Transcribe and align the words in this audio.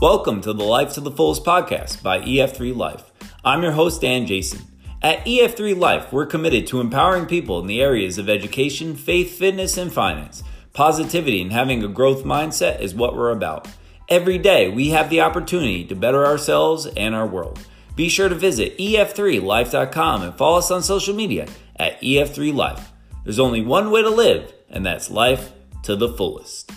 Welcome 0.00 0.42
to 0.42 0.52
the 0.52 0.62
Life 0.62 0.92
to 0.92 1.00
the 1.00 1.10
Fullest 1.10 1.44
podcast 1.44 2.04
by 2.04 2.20
EF3 2.20 2.76
Life. 2.76 3.10
I'm 3.44 3.64
your 3.64 3.72
host, 3.72 4.00
Dan 4.00 4.26
Jason. 4.26 4.60
At 5.02 5.24
EF3 5.24 5.76
Life, 5.76 6.12
we're 6.12 6.24
committed 6.24 6.68
to 6.68 6.80
empowering 6.80 7.26
people 7.26 7.58
in 7.58 7.66
the 7.66 7.82
areas 7.82 8.16
of 8.16 8.28
education, 8.28 8.94
faith, 8.94 9.36
fitness, 9.36 9.76
and 9.76 9.92
finance. 9.92 10.44
Positivity 10.72 11.42
and 11.42 11.50
having 11.50 11.82
a 11.82 11.88
growth 11.88 12.22
mindset 12.22 12.80
is 12.80 12.94
what 12.94 13.16
we're 13.16 13.32
about. 13.32 13.66
Every 14.08 14.38
day, 14.38 14.70
we 14.70 14.90
have 14.90 15.10
the 15.10 15.22
opportunity 15.22 15.84
to 15.86 15.96
better 15.96 16.24
ourselves 16.24 16.86
and 16.86 17.12
our 17.12 17.26
world. 17.26 17.58
Be 17.96 18.08
sure 18.08 18.28
to 18.28 18.36
visit 18.36 18.78
ef3life.com 18.78 20.22
and 20.22 20.38
follow 20.38 20.58
us 20.58 20.70
on 20.70 20.84
social 20.84 21.16
media 21.16 21.48
at 21.74 22.00
EF3Life. 22.00 22.84
There's 23.24 23.40
only 23.40 23.62
one 23.62 23.90
way 23.90 24.02
to 24.02 24.10
live, 24.10 24.52
and 24.70 24.86
that's 24.86 25.10
life 25.10 25.50
to 25.82 25.96
the 25.96 26.10
fullest. 26.10 26.70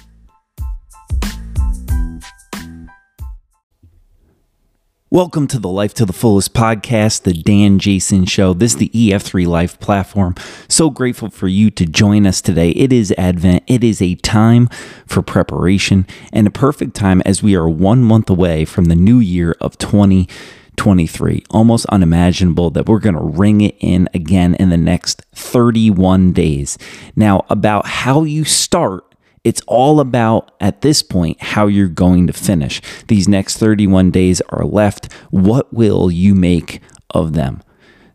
Welcome 5.13 5.47
to 5.47 5.59
the 5.59 5.67
Life 5.67 5.93
to 5.95 6.05
the 6.05 6.13
Fullest 6.13 6.53
podcast, 6.53 7.23
the 7.23 7.33
Dan 7.33 7.79
Jason 7.79 8.23
Show. 8.23 8.53
This 8.53 8.71
is 8.71 8.77
the 8.77 8.87
EF3 8.91 9.45
Life 9.45 9.77
platform. 9.81 10.35
So 10.69 10.89
grateful 10.89 11.29
for 11.29 11.49
you 11.49 11.69
to 11.69 11.85
join 11.85 12.25
us 12.25 12.39
today. 12.39 12.69
It 12.69 12.93
is 12.93 13.13
Advent, 13.17 13.65
it 13.67 13.83
is 13.83 14.01
a 14.01 14.15
time 14.15 14.69
for 15.05 15.21
preparation 15.21 16.07
and 16.31 16.47
a 16.47 16.49
perfect 16.49 16.95
time 16.95 17.21
as 17.25 17.43
we 17.43 17.57
are 17.57 17.67
one 17.67 18.03
month 18.03 18.29
away 18.29 18.63
from 18.63 18.85
the 18.85 18.95
new 18.95 19.19
year 19.19 19.57
of 19.59 19.77
2023. 19.77 21.43
Almost 21.49 21.87
unimaginable 21.87 22.69
that 22.69 22.85
we're 22.85 22.99
going 22.99 23.15
to 23.15 23.21
ring 23.21 23.59
it 23.59 23.75
in 23.81 24.07
again 24.13 24.55
in 24.55 24.69
the 24.69 24.77
next 24.77 25.23
31 25.33 26.31
days. 26.31 26.77
Now, 27.17 27.45
about 27.49 27.85
how 27.85 28.23
you 28.23 28.45
start 28.45 29.10
it's 29.43 29.61
all 29.67 29.99
about, 29.99 30.51
at 30.59 30.81
this 30.81 31.01
point, 31.01 31.41
how 31.41 31.67
you're 31.67 31.87
going 31.87 32.27
to 32.27 32.33
finish. 32.33 32.81
These 33.07 33.27
next 33.27 33.57
31 33.57 34.11
days 34.11 34.41
are 34.49 34.65
left. 34.65 35.11
What 35.31 35.73
will 35.73 36.11
you 36.11 36.35
make 36.35 36.81
of 37.09 37.33
them? 37.33 37.63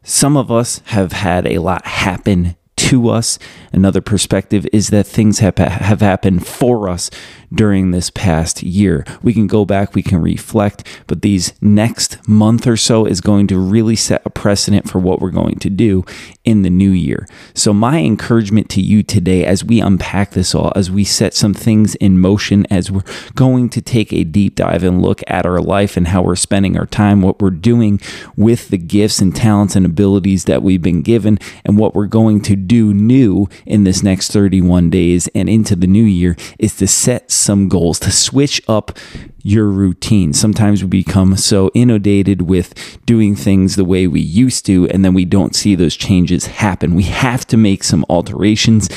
Some 0.02 0.36
of 0.36 0.52
us 0.52 0.80
have 0.86 1.12
had 1.12 1.46
a 1.46 1.58
lot 1.58 1.84
happen 1.84 2.56
to 2.86 3.08
us. 3.08 3.38
Another 3.72 4.00
perspective 4.00 4.64
is 4.72 4.90
that 4.90 5.06
things 5.06 5.40
have, 5.40 5.58
have 5.58 6.00
happened 6.00 6.46
for 6.46 6.88
us 6.88 7.10
during 7.52 7.90
this 7.90 8.10
past 8.10 8.62
year. 8.62 9.04
We 9.22 9.32
can 9.32 9.46
go 9.46 9.64
back, 9.64 9.94
we 9.94 10.02
can 10.02 10.20
reflect, 10.20 10.86
but 11.06 11.22
these 11.22 11.52
next 11.60 12.26
month 12.28 12.66
or 12.66 12.76
so 12.76 13.04
is 13.04 13.20
going 13.20 13.48
to 13.48 13.58
really 13.58 13.96
set 13.96 14.22
a 14.24 14.30
precedent 14.30 14.88
for 14.88 14.98
what 14.98 15.20
we're 15.20 15.30
going 15.30 15.58
to 15.60 15.70
do 15.70 16.04
in 16.44 16.62
the 16.62 16.70
new 16.70 16.90
year. 16.90 17.26
So, 17.54 17.72
my 17.72 17.98
encouragement 17.98 18.68
to 18.70 18.80
you 18.80 19.02
today, 19.02 19.44
as 19.44 19.64
we 19.64 19.80
unpack 19.80 20.32
this 20.32 20.54
all, 20.54 20.72
as 20.76 20.90
we 20.90 21.04
set 21.04 21.34
some 21.34 21.54
things 21.54 21.94
in 21.96 22.18
motion, 22.20 22.66
as 22.70 22.90
we're 22.90 23.02
going 23.34 23.68
to 23.70 23.82
take 23.82 24.12
a 24.12 24.24
deep 24.24 24.54
dive 24.54 24.84
and 24.84 25.02
look 25.02 25.22
at 25.26 25.46
our 25.46 25.60
life 25.60 25.96
and 25.96 26.08
how 26.08 26.22
we're 26.22 26.36
spending 26.36 26.76
our 26.76 26.86
time, 26.86 27.22
what 27.22 27.40
we're 27.40 27.50
doing 27.50 28.00
with 28.36 28.68
the 28.68 28.78
gifts 28.78 29.20
and 29.20 29.34
talents 29.34 29.74
and 29.74 29.86
abilities 29.86 30.44
that 30.44 30.62
we've 30.62 30.82
been 30.82 31.02
given, 31.02 31.38
and 31.64 31.78
what 31.78 31.94
we're 31.94 32.06
going 32.06 32.40
to 32.42 32.54
do 32.54 32.75
new 32.84 33.48
in 33.64 33.84
this 33.84 34.02
next 34.02 34.32
31 34.32 34.90
days 34.90 35.28
and 35.34 35.48
into 35.48 35.76
the 35.76 35.86
new 35.86 36.04
year, 36.04 36.36
is 36.58 36.76
to 36.76 36.86
set 36.86 37.30
some 37.30 37.68
goals, 37.68 37.98
to 38.00 38.10
switch 38.10 38.60
up 38.68 38.98
your 39.42 39.66
routine. 39.66 40.32
Sometimes 40.32 40.82
we 40.82 40.88
become 40.88 41.36
so 41.36 41.70
inundated 41.74 42.42
with 42.42 42.98
doing 43.06 43.36
things 43.36 43.76
the 43.76 43.84
way 43.84 44.06
we 44.06 44.20
used 44.20 44.66
to, 44.66 44.88
and 44.88 45.04
then 45.04 45.14
we 45.14 45.24
don't 45.24 45.54
see 45.54 45.74
those 45.74 45.96
changes 45.96 46.46
happen. 46.46 46.94
We 46.94 47.04
have 47.04 47.46
to 47.48 47.56
make 47.56 47.84
some 47.84 48.04
alterations 48.08 48.88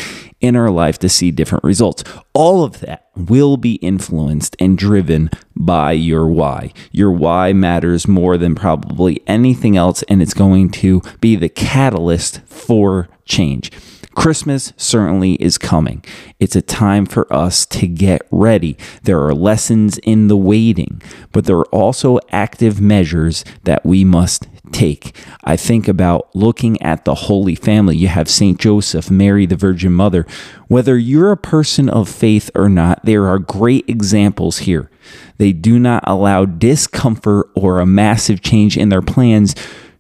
in 0.42 0.56
our 0.56 0.70
life 0.70 0.98
to 1.00 1.10
see 1.10 1.32
different 1.32 1.64
results. 1.64 2.04
All 2.34 2.64
of 2.64 2.80
that 2.82 3.08
will 3.16 3.58
be 3.58 3.76
influenced 3.76 4.56
and 4.60 4.78
driven 4.78 5.30
by 5.56 5.92
your 5.92 6.28
why. 6.28 6.74
Your 6.92 7.12
why 7.12 7.54
matters 7.54 8.08
more 8.08 8.38
than 8.38 8.56
probably 8.56 9.22
anything 9.28 9.76
else, 9.76 10.04
and 10.04 10.22
it's 10.22 10.34
going 10.34 10.70
to 10.72 11.02
be 11.20 11.36
the 11.36 11.50
catalyst 11.50 12.42
for 12.46 13.10
change. 13.26 13.72
Christmas 14.16 14.74
certainly 14.76 15.34
is 15.36 15.58
coming. 15.58 16.04
It's 16.40 16.56
a 16.56 16.62
time 16.62 17.06
for 17.06 17.32
us 17.32 17.66
to 17.68 17.88
get 17.88 18.24
ready. 18.32 18.76
There 19.04 19.24
are 19.24 19.34
lessons 19.34 19.98
in 20.00 20.28
the 20.28 20.36
waiting, 20.36 21.02
but 21.32 21.46
there 21.46 21.58
are 21.58 21.66
also 21.68 22.20
active 22.30 22.82
measures 22.82 23.46
that 23.64 23.86
we 23.86 24.04
must 24.04 24.48
take. 24.74 25.16
I 25.44 25.56
think 25.56 25.88
about 25.88 26.34
looking 26.36 26.82
at 26.82 27.06
the 27.06 27.16
Holy 27.16 27.56
Family. 27.56 27.98
You 27.98 28.08
have 28.08 28.30
St. 28.30 28.60
Joseph, 28.60 29.10
Mary, 29.10 29.46
the 29.46 29.56
Virgin 29.56 29.94
Mother. 29.94 30.26
Whether 30.68 30.98
you're 30.98 31.32
a 31.32 31.38
person 31.38 31.90
of 31.90 32.10
faith 32.10 32.50
or 32.56 32.70
not, 32.70 33.04
there 33.06 33.28
are 33.28 33.40
great 33.40 33.86
examples 33.88 34.60
here. 34.60 34.90
They 35.38 35.54
do 35.54 35.80
not 35.80 36.04
allow 36.06 36.46
discomfort 36.46 37.50
or 37.56 37.80
a 37.80 37.86
massive 37.86 38.42
change 38.42 38.78
in 38.78 38.90
their 38.90 39.02
plans 39.02 39.56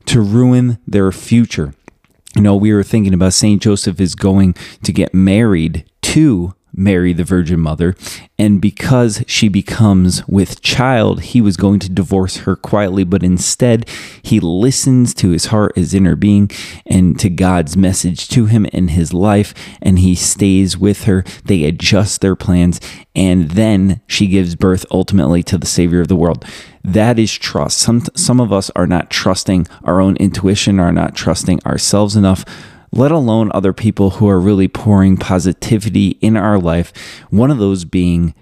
to 0.06 0.22
ruin 0.22 0.78
their 0.88 1.12
future 1.12 1.74
you 2.36 2.42
know, 2.42 2.56
we 2.56 2.74
were 2.74 2.84
thinking 2.84 3.14
about 3.14 3.34
St. 3.34 3.62
Joseph 3.62 4.00
is 4.00 4.16
going 4.16 4.54
to 4.84 4.94
get 4.94 5.14
married 5.14 5.86
to 6.04 6.54
Mary, 6.80 7.12
the 7.12 7.24
Virgin 7.24 7.60
Mother. 7.60 7.96
And 8.38 8.62
because 8.62 9.22
she 9.28 9.50
becomes 9.50 10.26
with 10.28 10.62
child, 10.62 11.22
he 11.22 11.42
was 11.42 11.58
going 11.58 11.80
to 11.80 11.90
divorce 11.90 12.38
her 12.38 12.56
quietly, 12.56 13.04
but 13.04 13.22
instead 13.22 13.88
he 14.24 14.40
listens 14.40 15.14
to 15.16 15.32
his 15.32 15.48
heart, 15.48 15.76
his 15.76 15.94
inner 15.94 16.16
being, 16.16 16.50
and 16.86 17.20
to 17.20 17.30
God's 17.30 17.76
message 17.76 18.30
to 18.30 18.46
him 18.46 18.66
in 18.68 18.88
his 18.90 19.14
life, 19.14 19.54
and 19.82 20.00
he 20.00 20.16
stays 20.16 20.78
with 20.78 21.04
her. 21.04 21.26
They 21.44 21.66
adjust 21.66 22.22
their 22.22 22.38
plans, 22.38 22.80
and 23.14 23.52
then 23.52 24.00
she 24.08 24.28
gives 24.28 24.56
birth 24.56 24.86
ultimately 24.90 25.44
to 25.44 25.58
the 25.58 25.68
Savior 25.68 26.00
of 26.00 26.08
the 26.08 26.16
world. 26.16 26.46
That 26.82 27.20
is 27.20 27.34
trust. 27.34 27.78
Some, 27.80 28.06
some 28.16 28.40
of 28.40 28.54
us 28.54 28.72
are 28.72 28.88
not 28.88 29.10
trusting 29.10 29.68
our 29.84 30.00
own 30.00 30.16
intuition, 30.16 30.80
are 30.80 30.94
not 30.94 31.14
trusting 31.14 31.60
ourselves 31.66 32.16
enough 32.16 32.46
let 32.92 33.12
alone 33.12 33.52
other 33.54 33.74
people 33.74 34.12
who 34.12 34.28
are 34.28 34.40
really 34.40 34.68
pouring 34.68 35.18
positivity 35.18 36.10
in 36.22 36.36
our 36.36 36.60
life, 36.60 36.92
one 37.30 37.52
of 37.52 37.58
those 37.58 37.86
being 37.86 38.34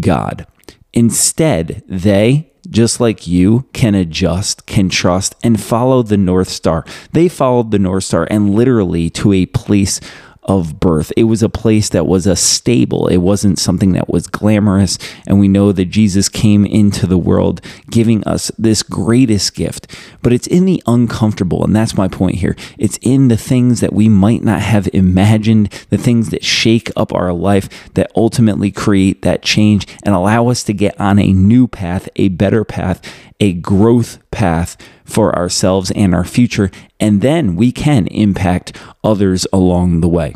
God. 0.00 0.46
Instead, 0.92 1.82
they, 1.88 2.52
just 2.68 3.00
like 3.00 3.26
you, 3.26 3.66
can 3.72 3.94
adjust, 3.94 4.66
can 4.66 4.88
trust, 4.88 5.34
and 5.42 5.60
follow 5.60 6.02
the 6.02 6.16
North 6.16 6.48
Star. 6.48 6.84
They 7.12 7.28
followed 7.28 7.70
the 7.70 7.78
North 7.78 8.04
Star 8.04 8.26
and 8.30 8.54
literally 8.54 9.10
to 9.10 9.32
a 9.32 9.46
place 9.46 10.00
of 10.44 10.78
birth. 10.80 11.12
It 11.16 11.24
was 11.24 11.42
a 11.42 11.48
place 11.48 11.88
that 11.90 12.06
was 12.06 12.26
a 12.26 12.36
stable. 12.36 13.08
It 13.08 13.18
wasn't 13.18 13.58
something 13.58 13.92
that 13.92 14.08
was 14.08 14.26
glamorous. 14.26 14.98
And 15.26 15.40
we 15.40 15.48
know 15.48 15.72
that 15.72 15.86
Jesus 15.86 16.28
came 16.28 16.64
into 16.64 17.06
the 17.06 17.18
world 17.18 17.60
giving 17.90 18.22
us 18.24 18.50
this 18.58 18.82
greatest 18.82 19.54
gift. 19.54 19.86
But 20.22 20.32
it's 20.32 20.46
in 20.46 20.64
the 20.64 20.82
uncomfortable. 20.86 21.64
And 21.64 21.74
that's 21.74 21.96
my 21.96 22.08
point 22.08 22.36
here. 22.36 22.56
It's 22.78 22.98
in 23.02 23.28
the 23.28 23.36
things 23.36 23.80
that 23.80 23.92
we 23.92 24.08
might 24.08 24.42
not 24.42 24.60
have 24.60 24.88
imagined, 24.92 25.72
the 25.90 25.98
things 25.98 26.30
that 26.30 26.44
shake 26.44 26.90
up 26.96 27.12
our 27.14 27.32
life 27.32 27.92
that 27.94 28.12
ultimately 28.14 28.70
create 28.70 29.22
that 29.22 29.42
change 29.42 29.86
and 30.04 30.14
allow 30.14 30.48
us 30.48 30.62
to 30.64 30.74
get 30.74 30.98
on 31.00 31.18
a 31.18 31.32
new 31.32 31.66
path, 31.66 32.08
a 32.16 32.28
better 32.28 32.64
path, 32.64 33.00
a 33.40 33.52
growth 33.54 34.18
path 34.30 34.76
for 35.04 35.34
ourselves 35.34 35.90
and 35.92 36.14
our 36.14 36.24
future. 36.24 36.70
And 36.98 37.20
then 37.20 37.56
we 37.56 37.72
can 37.72 38.06
impact 38.08 38.76
others 39.02 39.46
along 39.52 40.00
the 40.00 40.08
way. 40.08 40.34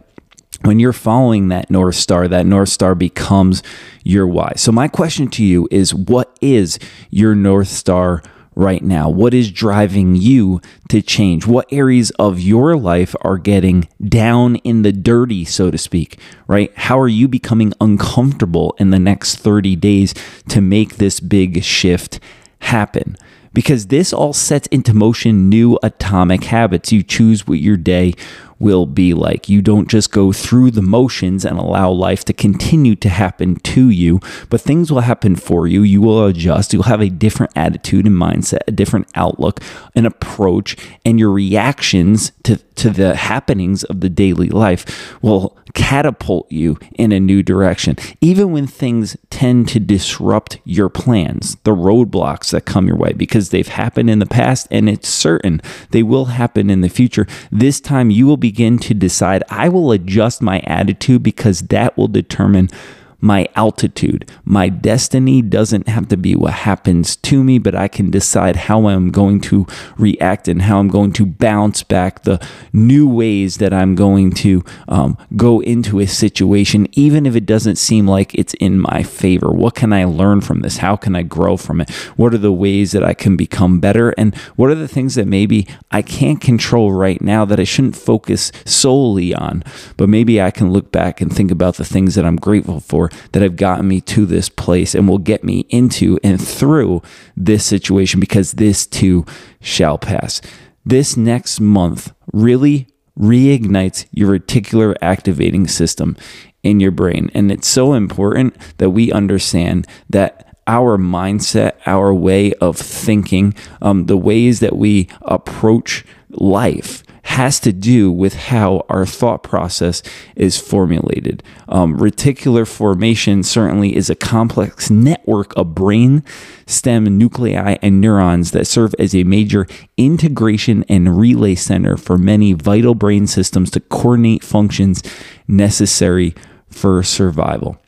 When 0.62 0.80
you're 0.80 0.92
following 0.92 1.48
that 1.48 1.70
North 1.70 1.94
Star, 1.94 2.26
that 2.28 2.44
North 2.44 2.68
Star 2.68 2.94
becomes 2.94 3.62
your 4.02 4.26
why. 4.26 4.54
So, 4.56 4.72
my 4.72 4.88
question 4.88 5.28
to 5.30 5.44
you 5.44 5.68
is 5.70 5.94
what 5.94 6.36
is 6.40 6.78
your 7.10 7.34
North 7.34 7.68
Star? 7.68 8.22
right 8.58 8.82
now? 8.82 9.08
What 9.08 9.34
is 9.34 9.52
driving 9.52 10.16
you 10.16 10.60
to 10.88 11.00
change? 11.00 11.46
What 11.46 11.72
areas 11.72 12.10
of 12.18 12.40
your 12.40 12.76
life 12.76 13.14
are 13.22 13.38
getting 13.38 13.88
down 14.04 14.56
in 14.56 14.82
the 14.82 14.90
dirty, 14.90 15.44
so 15.44 15.70
to 15.70 15.78
speak, 15.78 16.18
right? 16.48 16.76
How 16.76 16.98
are 16.98 17.08
you 17.08 17.28
becoming 17.28 17.72
uncomfortable 17.80 18.74
in 18.80 18.90
the 18.90 18.98
next 18.98 19.36
30 19.36 19.76
days 19.76 20.12
to 20.48 20.60
make 20.60 20.96
this 20.96 21.20
big 21.20 21.62
shift 21.62 22.18
happen? 22.62 23.16
Because 23.58 23.88
this 23.88 24.12
all 24.12 24.32
sets 24.32 24.68
into 24.68 24.94
motion 24.94 25.48
new 25.48 25.76
atomic 25.82 26.44
habits. 26.44 26.92
You 26.92 27.02
choose 27.02 27.44
what 27.44 27.58
your 27.58 27.76
day 27.76 28.14
will 28.58 28.86
be 28.86 29.14
like. 29.14 29.48
You 29.48 29.62
don't 29.62 29.88
just 29.88 30.10
go 30.10 30.32
through 30.32 30.72
the 30.72 30.82
motions 30.82 31.44
and 31.44 31.58
allow 31.58 31.90
life 31.90 32.24
to 32.26 32.32
continue 32.32 32.96
to 32.96 33.08
happen 33.08 33.56
to 33.56 33.90
you, 33.90 34.20
but 34.50 34.60
things 34.60 34.90
will 34.90 35.00
happen 35.00 35.36
for 35.36 35.66
you. 35.66 35.82
You 35.82 36.00
will 36.00 36.26
adjust. 36.26 36.72
You'll 36.72 36.84
have 36.84 37.00
a 37.00 37.10
different 37.10 37.52
attitude 37.56 38.06
and 38.06 38.16
mindset, 38.16 38.60
a 38.66 38.72
different 38.72 39.08
outlook, 39.14 39.60
an 39.94 40.06
approach, 40.06 40.76
and 41.04 41.18
your 41.18 41.30
reactions 41.30 42.32
to, 42.44 42.56
to 42.56 42.90
the 42.90 43.16
happenings 43.16 43.84
of 43.84 44.00
the 44.00 44.08
daily 44.08 44.48
life 44.48 45.16
will 45.22 45.56
catapult 45.74 46.50
you 46.50 46.78
in 46.94 47.12
a 47.12 47.20
new 47.20 47.42
direction. 47.42 47.96
Even 48.20 48.52
when 48.52 48.66
things 48.66 49.16
tend 49.30 49.68
to 49.68 49.78
disrupt 49.78 50.58
your 50.64 50.88
plans, 50.88 51.56
the 51.64 51.74
roadblocks 51.74 52.50
that 52.50 52.64
come 52.64 52.86
your 52.86 52.96
way, 52.96 53.12
because 53.12 53.50
they've 53.50 53.68
happened 53.68 54.10
in 54.10 54.18
the 54.18 54.26
past 54.26 54.66
and 54.70 54.88
it's 54.88 55.08
certain 55.08 55.60
they 55.90 56.02
will 56.02 56.26
happen 56.26 56.70
in 56.70 56.80
the 56.80 56.88
future, 56.88 57.26
this 57.50 57.80
time 57.80 58.10
you 58.10 58.26
will 58.26 58.36
be 58.36 58.47
begin 58.48 58.78
to 58.78 58.94
decide, 58.94 59.42
I 59.50 59.68
will 59.68 59.92
adjust 59.92 60.40
my 60.40 60.60
attitude 60.60 61.22
because 61.22 61.60
that 61.68 61.98
will 61.98 62.08
determine 62.08 62.70
my 63.20 63.48
altitude. 63.56 64.30
My 64.44 64.68
destiny 64.68 65.42
doesn't 65.42 65.88
have 65.88 66.08
to 66.08 66.16
be 66.16 66.36
what 66.36 66.52
happens 66.52 67.16
to 67.16 67.42
me, 67.42 67.58
but 67.58 67.74
I 67.74 67.88
can 67.88 68.10
decide 68.10 68.56
how 68.56 68.86
I'm 68.86 69.10
going 69.10 69.40
to 69.42 69.66
react 69.96 70.46
and 70.46 70.62
how 70.62 70.78
I'm 70.78 70.88
going 70.88 71.12
to 71.14 71.26
bounce 71.26 71.82
back 71.82 72.22
the 72.22 72.44
new 72.72 73.08
ways 73.08 73.56
that 73.56 73.72
I'm 73.72 73.94
going 73.94 74.30
to 74.32 74.64
um, 74.86 75.18
go 75.36 75.60
into 75.60 75.98
a 75.98 76.06
situation, 76.06 76.86
even 76.92 77.26
if 77.26 77.34
it 77.34 77.46
doesn't 77.46 77.76
seem 77.76 78.06
like 78.06 78.34
it's 78.34 78.54
in 78.54 78.78
my 78.78 79.02
favor. 79.02 79.50
What 79.50 79.74
can 79.74 79.92
I 79.92 80.04
learn 80.04 80.40
from 80.40 80.60
this? 80.60 80.78
How 80.78 80.94
can 80.94 81.16
I 81.16 81.22
grow 81.22 81.56
from 81.56 81.80
it? 81.80 81.90
What 82.16 82.32
are 82.34 82.38
the 82.38 82.52
ways 82.52 82.92
that 82.92 83.02
I 83.02 83.14
can 83.14 83.36
become 83.36 83.80
better? 83.80 84.10
And 84.10 84.34
what 84.54 84.70
are 84.70 84.76
the 84.76 84.88
things 84.88 85.16
that 85.16 85.26
maybe 85.26 85.66
I 85.90 86.02
can't 86.02 86.40
control 86.40 86.92
right 86.92 87.20
now 87.20 87.44
that 87.44 87.58
I 87.58 87.64
shouldn't 87.64 87.96
focus 87.96 88.52
solely 88.64 89.34
on? 89.34 89.64
But 89.96 90.08
maybe 90.08 90.40
I 90.40 90.52
can 90.52 90.72
look 90.72 90.92
back 90.92 91.20
and 91.20 91.34
think 91.34 91.50
about 91.50 91.76
the 91.76 91.84
things 91.84 92.14
that 92.14 92.24
I'm 92.24 92.36
grateful 92.36 92.78
for 92.78 93.07
that 93.32 93.42
have 93.42 93.56
gotten 93.56 93.88
me 93.88 94.00
to 94.02 94.26
this 94.26 94.48
place 94.48 94.94
and 94.94 95.08
will 95.08 95.18
get 95.18 95.44
me 95.44 95.66
into 95.68 96.18
and 96.22 96.40
through 96.40 97.02
this 97.36 97.64
situation 97.64 98.20
because 98.20 98.52
this 98.52 98.86
too 98.86 99.24
shall 99.60 99.98
pass. 99.98 100.40
This 100.84 101.16
next 101.16 101.60
month 101.60 102.12
really 102.32 102.86
reignites 103.18 104.06
your 104.12 104.38
reticular 104.38 104.94
activating 105.02 105.66
system 105.66 106.16
in 106.62 106.80
your 106.80 106.90
brain. 106.90 107.30
And 107.34 107.50
it's 107.50 107.68
so 107.68 107.94
important 107.94 108.56
that 108.78 108.90
we 108.90 109.12
understand 109.12 109.86
that 110.10 110.56
our 110.66 110.98
mindset, 110.98 111.72
our 111.86 112.12
way 112.12 112.52
of 112.54 112.76
thinking, 112.76 113.54
um, 113.80 114.06
the 114.06 114.16
ways 114.16 114.60
that 114.60 114.76
we 114.76 115.08
approach 115.22 116.04
life 116.30 117.02
has 117.28 117.60
to 117.60 117.72
do 117.74 118.10
with 118.10 118.34
how 118.34 118.86
our 118.88 119.04
thought 119.04 119.42
process 119.42 120.02
is 120.34 120.58
formulated. 120.58 121.42
Um, 121.68 121.98
reticular 121.98 122.66
formation 122.66 123.42
certainly 123.42 123.94
is 123.94 124.08
a 124.08 124.14
complex 124.14 124.90
network 124.90 125.54
of 125.54 125.74
brain 125.74 126.24
stem 126.66 127.04
nuclei 127.18 127.76
and 127.82 128.00
neurons 128.00 128.52
that 128.52 128.66
serve 128.66 128.94
as 128.98 129.14
a 129.14 129.24
major 129.24 129.66
integration 129.98 130.84
and 130.88 131.18
relay 131.18 131.54
center 131.54 131.98
for 131.98 132.16
many 132.16 132.54
vital 132.54 132.94
brain 132.94 133.26
systems 133.26 133.70
to 133.72 133.80
coordinate 133.80 134.42
functions 134.42 135.02
necessary 135.46 136.34
for 136.70 137.02
survival. 137.02 137.78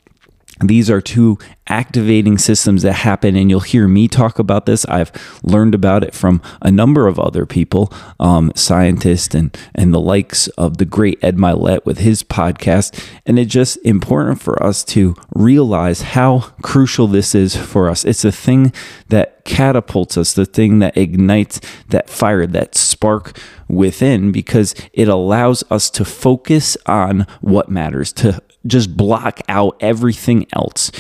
These 0.61 0.91
are 0.91 1.01
two 1.01 1.39
activating 1.69 2.37
systems 2.37 2.83
that 2.83 2.93
happen, 2.93 3.35
and 3.37 3.49
you'll 3.49 3.61
hear 3.61 3.89
me 3.89 4.09
talk 4.09 4.39
about 4.39 4.67
this. 4.67 4.85
I've 4.87 5.11
learned 5.43 5.75
about 5.75 6.05
it 6.05 6.15
from 6.15 6.43
a 6.61 6.71
number 6.71 7.07
of 7.07 7.19
other 7.19 7.47
people, 7.47 7.93
um, 8.19 8.53
scientists 8.55 9.35
and 9.35 9.57
and 9.75 9.95
the 9.95 10.01
likes 10.01 10.49
of 10.49 10.77
the 10.77 10.85
great 10.85 11.19
Ed 11.23 11.37
Mylett 11.37 11.87
with 11.87 11.99
his 11.99 12.23
podcast. 12.23 13.03
And 13.25 13.39
it's 13.39 13.53
just 13.53 13.79
important 13.85 14.43
for 14.43 14.62
us 14.62 14.85
to 14.85 15.15
realize 15.35 16.03
how 16.03 16.41
crucial 16.63 17.06
this 17.06 17.35
is 17.35 17.56
for 17.56 17.89
us. 17.89 18.05
It's 18.05 18.25
a 18.25 18.33
thing 18.33 18.73
that 19.09 19.45
catapults 19.45 20.19
us, 20.19 20.33
the 20.35 20.45
thing 20.45 20.81
that 20.81 20.97
ignites 20.97 21.61
that 21.89 22.11
fire, 22.11 22.47
that 22.47 22.75
spark 22.75 23.39
within, 23.69 24.33
because 24.33 24.75
it 24.93 25.09
allows 25.09 25.65
us 25.71 25.89
to 25.91 26.05
focus 26.05 26.77
on 26.87 27.27
what 27.41 27.69
matters, 27.69 28.13
to 28.15 28.43
just 28.67 28.97
block 28.97 29.41
out 29.49 29.77
everything 29.81 30.47
else. 30.53 30.91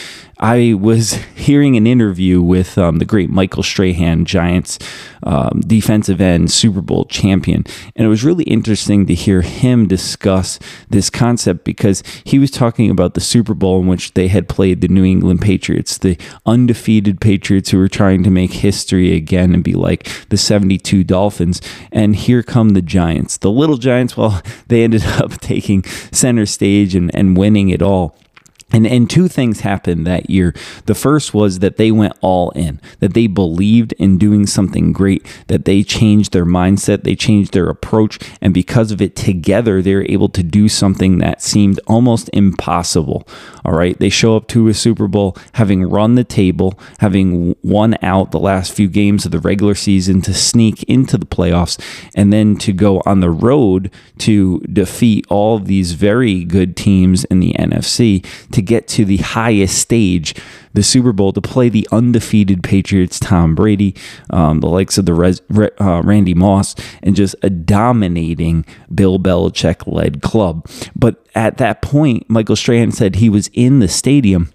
I 0.40 0.74
was 0.74 1.12
hearing 1.36 1.76
an 1.76 1.86
interview 1.86 2.40
with 2.42 2.76
um, 2.78 2.98
the 2.98 3.04
great 3.04 3.30
Michael 3.30 3.62
Strahan, 3.62 4.24
Giants 4.24 4.78
um, 5.22 5.60
defensive 5.66 6.20
end, 6.20 6.50
Super 6.50 6.80
Bowl 6.80 7.04
champion, 7.04 7.64
and 7.94 8.06
it 8.06 8.08
was 8.08 8.24
really 8.24 8.44
interesting 8.44 9.06
to 9.06 9.14
hear 9.14 9.42
him 9.42 9.86
discuss 9.86 10.58
this 10.88 11.10
concept 11.10 11.64
because 11.64 12.02
he 12.24 12.38
was 12.38 12.50
talking 12.50 12.90
about 12.90 13.14
the 13.14 13.20
Super 13.20 13.52
Bowl 13.54 13.80
in 13.80 13.86
which 13.86 14.14
they 14.14 14.28
had 14.28 14.48
played 14.48 14.80
the 14.80 14.88
New 14.88 15.04
England 15.04 15.42
Patriots, 15.42 15.98
the 15.98 16.16
undefeated 16.46 17.20
Patriots 17.20 17.70
who 17.70 17.78
were 17.78 17.88
trying 17.88 18.22
to 18.24 18.30
make 18.30 18.52
history 18.52 19.14
again 19.14 19.54
and 19.54 19.62
be 19.62 19.74
like 19.74 20.08
the 20.30 20.38
72 20.38 21.04
Dolphins. 21.04 21.60
And 21.92 22.16
here 22.16 22.42
come 22.42 22.70
the 22.70 22.82
Giants. 22.82 23.36
The 23.36 23.50
little 23.50 23.76
Giants, 23.76 24.16
well, 24.16 24.42
they 24.68 24.82
ended 24.84 25.04
up 25.04 25.32
taking 25.40 25.84
center 25.84 26.46
stage 26.46 26.94
and, 26.94 27.14
and 27.14 27.36
winning 27.36 27.68
it 27.68 27.82
all. 27.82 28.16
And, 28.72 28.86
and 28.86 29.08
two 29.10 29.28
things 29.28 29.60
happened 29.60 30.06
that 30.06 30.30
year. 30.30 30.54
The 30.86 30.94
first 30.94 31.34
was 31.34 31.58
that 31.58 31.76
they 31.76 31.90
went 31.90 32.14
all 32.20 32.50
in, 32.50 32.80
that 33.00 33.14
they 33.14 33.26
believed 33.26 33.92
in 33.94 34.18
doing 34.18 34.46
something 34.46 34.92
great, 34.92 35.26
that 35.48 35.64
they 35.64 35.82
changed 35.82 36.32
their 36.32 36.46
mindset, 36.46 37.02
they 37.02 37.16
changed 37.16 37.52
their 37.52 37.68
approach. 37.68 38.18
And 38.40 38.54
because 38.54 38.92
of 38.92 39.02
it, 39.02 39.16
together, 39.16 39.82
they 39.82 39.94
were 39.94 40.06
able 40.08 40.28
to 40.30 40.42
do 40.42 40.68
something 40.68 41.18
that 41.18 41.42
seemed 41.42 41.80
almost 41.86 42.30
impossible. 42.32 43.26
All 43.64 43.72
right. 43.72 43.98
They 43.98 44.08
show 44.08 44.36
up 44.36 44.48
to 44.48 44.68
a 44.68 44.74
Super 44.74 45.08
Bowl 45.08 45.36
having 45.54 45.82
run 45.82 46.14
the 46.14 46.24
table, 46.24 46.78
having 46.98 47.56
won 47.62 47.96
out 48.02 48.30
the 48.30 48.38
last 48.38 48.72
few 48.72 48.88
games 48.88 49.24
of 49.24 49.32
the 49.32 49.38
regular 49.38 49.74
season 49.74 50.22
to 50.22 50.34
sneak 50.34 50.82
into 50.84 51.18
the 51.18 51.26
playoffs, 51.26 51.78
and 52.14 52.32
then 52.32 52.56
to 52.58 52.72
go 52.72 53.02
on 53.04 53.20
the 53.20 53.30
road 53.30 53.90
to 54.18 54.60
defeat 54.60 55.26
all 55.28 55.58
these 55.58 55.92
very 55.92 56.44
good 56.44 56.76
teams 56.76 57.24
in 57.24 57.40
the 57.40 57.54
NFC. 57.58 58.24
To 58.52 58.59
to 58.60 58.66
get 58.66 58.86
to 58.86 59.04
the 59.04 59.16
highest 59.18 59.78
stage, 59.78 60.34
the 60.74 60.82
Super 60.82 61.12
Bowl, 61.12 61.32
to 61.32 61.40
play 61.40 61.68
the 61.70 61.88
undefeated 61.90 62.62
Patriots, 62.62 63.18
Tom 63.18 63.54
Brady, 63.54 63.94
um, 64.28 64.60
the 64.60 64.68
likes 64.68 64.98
of 64.98 65.06
the 65.06 65.14
Res, 65.14 65.40
uh, 65.80 66.02
Randy 66.04 66.34
Moss, 66.34 66.74
and 67.02 67.16
just 67.16 67.34
a 67.42 67.48
dominating 67.48 68.66
Bill 68.94 69.18
Belichick 69.18 69.90
led 69.90 70.20
club. 70.20 70.68
But 70.94 71.26
at 71.34 71.56
that 71.56 71.80
point, 71.80 72.28
Michael 72.28 72.56
Strahan 72.56 72.92
said 72.92 73.16
he 73.16 73.30
was 73.30 73.48
in 73.54 73.78
the 73.80 73.88
stadium. 73.88 74.52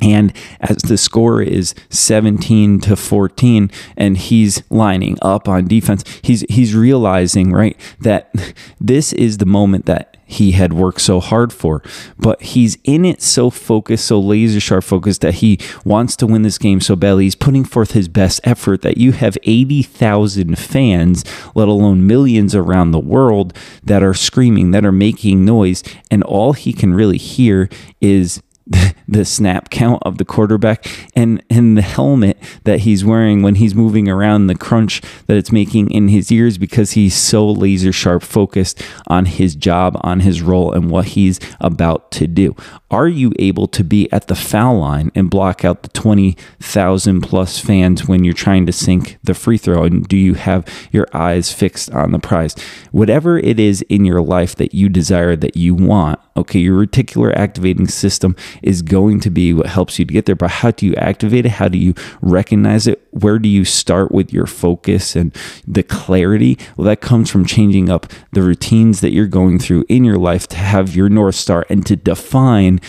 And 0.00 0.32
as 0.60 0.76
the 0.76 0.96
score 0.96 1.42
is 1.42 1.74
17 1.90 2.78
to 2.82 2.94
14 2.94 3.68
and 3.96 4.16
he's 4.16 4.62
lining 4.70 5.18
up 5.22 5.48
on 5.48 5.66
defense, 5.66 6.04
he's 6.22 6.42
he's 6.48 6.72
realizing, 6.72 7.50
right, 7.50 7.76
that 7.98 8.32
this 8.80 9.12
is 9.12 9.38
the 9.38 9.46
moment 9.46 9.86
that 9.86 10.17
he 10.28 10.52
had 10.52 10.74
worked 10.74 11.00
so 11.00 11.18
hard 11.18 11.52
for. 11.52 11.82
But 12.18 12.40
he's 12.42 12.76
in 12.84 13.04
it 13.04 13.22
so 13.22 13.50
focused, 13.50 14.04
so 14.04 14.20
laser 14.20 14.60
sharp 14.60 14.84
focused 14.84 15.22
that 15.22 15.34
he 15.34 15.58
wants 15.84 16.14
to 16.16 16.26
win 16.26 16.42
this 16.42 16.58
game 16.58 16.80
so 16.80 16.94
badly. 16.94 17.24
He's 17.24 17.34
putting 17.34 17.64
forth 17.64 17.92
his 17.92 18.08
best 18.08 18.40
effort 18.44 18.82
that 18.82 18.98
you 18.98 19.12
have 19.12 19.38
80,000 19.42 20.56
fans, 20.58 21.24
let 21.54 21.66
alone 21.66 22.06
millions 22.06 22.54
around 22.54 22.90
the 22.90 23.00
world, 23.00 23.56
that 23.82 24.02
are 24.02 24.14
screaming, 24.14 24.70
that 24.72 24.84
are 24.84 24.92
making 24.92 25.44
noise. 25.44 25.82
And 26.10 26.22
all 26.22 26.52
he 26.52 26.72
can 26.74 26.92
really 26.92 27.18
hear 27.18 27.70
is 28.00 28.42
the 29.08 29.24
snap 29.24 29.70
count 29.70 30.02
of 30.04 30.18
the 30.18 30.24
quarterback 30.24 30.86
and 31.14 31.42
and 31.48 31.76
the 31.76 31.82
helmet 31.82 32.36
that 32.64 32.80
he's 32.80 33.04
wearing 33.04 33.42
when 33.42 33.54
he's 33.54 33.74
moving 33.74 34.08
around 34.08 34.46
the 34.46 34.54
crunch 34.54 35.00
that 35.26 35.36
it's 35.36 35.52
making 35.52 35.90
in 35.90 36.08
his 36.08 36.30
ears 36.30 36.58
because 36.58 36.92
he's 36.92 37.14
so 37.14 37.48
laser 37.48 37.92
sharp 37.92 38.22
focused 38.22 38.82
on 39.06 39.24
his 39.24 39.54
job 39.54 39.98
on 40.02 40.20
his 40.20 40.42
role 40.42 40.72
and 40.72 40.90
what 40.90 41.06
he's 41.06 41.40
about 41.60 42.10
to 42.10 42.26
do. 42.26 42.54
Are 42.90 43.08
you 43.08 43.32
able 43.38 43.66
to 43.68 43.84
be 43.84 44.10
at 44.12 44.28
the 44.28 44.34
foul 44.34 44.78
line 44.78 45.10
and 45.14 45.30
block 45.30 45.64
out 45.64 45.82
the 45.82 45.88
20,000 45.90 47.20
plus 47.20 47.58
fans 47.58 48.06
when 48.08 48.24
you're 48.24 48.34
trying 48.34 48.66
to 48.66 48.72
sink 48.72 49.18
the 49.22 49.34
free 49.34 49.58
throw? 49.58 49.84
And 49.84 50.06
do 50.06 50.16
you 50.16 50.34
have 50.34 50.66
your 50.90 51.06
eyes 51.12 51.52
fixed 51.52 51.90
on 51.92 52.12
the 52.12 52.18
prize? 52.18 52.54
Whatever 52.90 53.38
it 53.38 53.58
is 53.58 53.82
in 53.82 54.04
your 54.04 54.20
life 54.20 54.56
that 54.56 54.74
you 54.74 54.88
desire 54.88 55.36
that 55.36 55.56
you 55.56 55.74
want 55.74 56.18
okay 56.38 56.60
your 56.60 56.86
reticular 56.86 57.34
activating 57.34 57.88
system 57.88 58.36
is 58.62 58.82
going 58.82 59.20
to 59.20 59.30
be 59.30 59.52
what 59.52 59.66
helps 59.66 59.98
you 59.98 60.04
to 60.04 60.12
get 60.12 60.26
there. 60.26 60.34
But 60.34 60.50
how 60.50 60.70
do 60.70 60.86
you 60.86 60.94
activate 60.94 61.46
it? 61.46 61.52
How 61.52 61.68
do 61.68 61.78
you 61.78 61.94
recognize 62.20 62.86
it? 62.86 63.02
Where 63.10 63.38
do 63.38 63.48
you 63.48 63.64
start 63.64 64.12
with 64.12 64.32
your 64.32 64.46
focus 64.46 65.16
and 65.16 65.34
the 65.66 65.82
clarity? 65.82 66.58
Well, 66.76 66.86
that 66.86 67.00
comes 67.00 67.30
from 67.30 67.44
changing 67.44 67.88
up 67.88 68.06
the 68.32 68.42
routines 68.42 69.00
that 69.00 69.12
you're 69.12 69.26
going 69.26 69.58
through 69.58 69.84
in 69.88 70.04
your 70.04 70.18
life 70.18 70.46
to 70.48 70.56
have 70.56 70.94
your 70.94 71.08
North 71.08 71.34
Star 71.34 71.66
and 71.68 71.84
to 71.86 71.96
define 71.96 72.80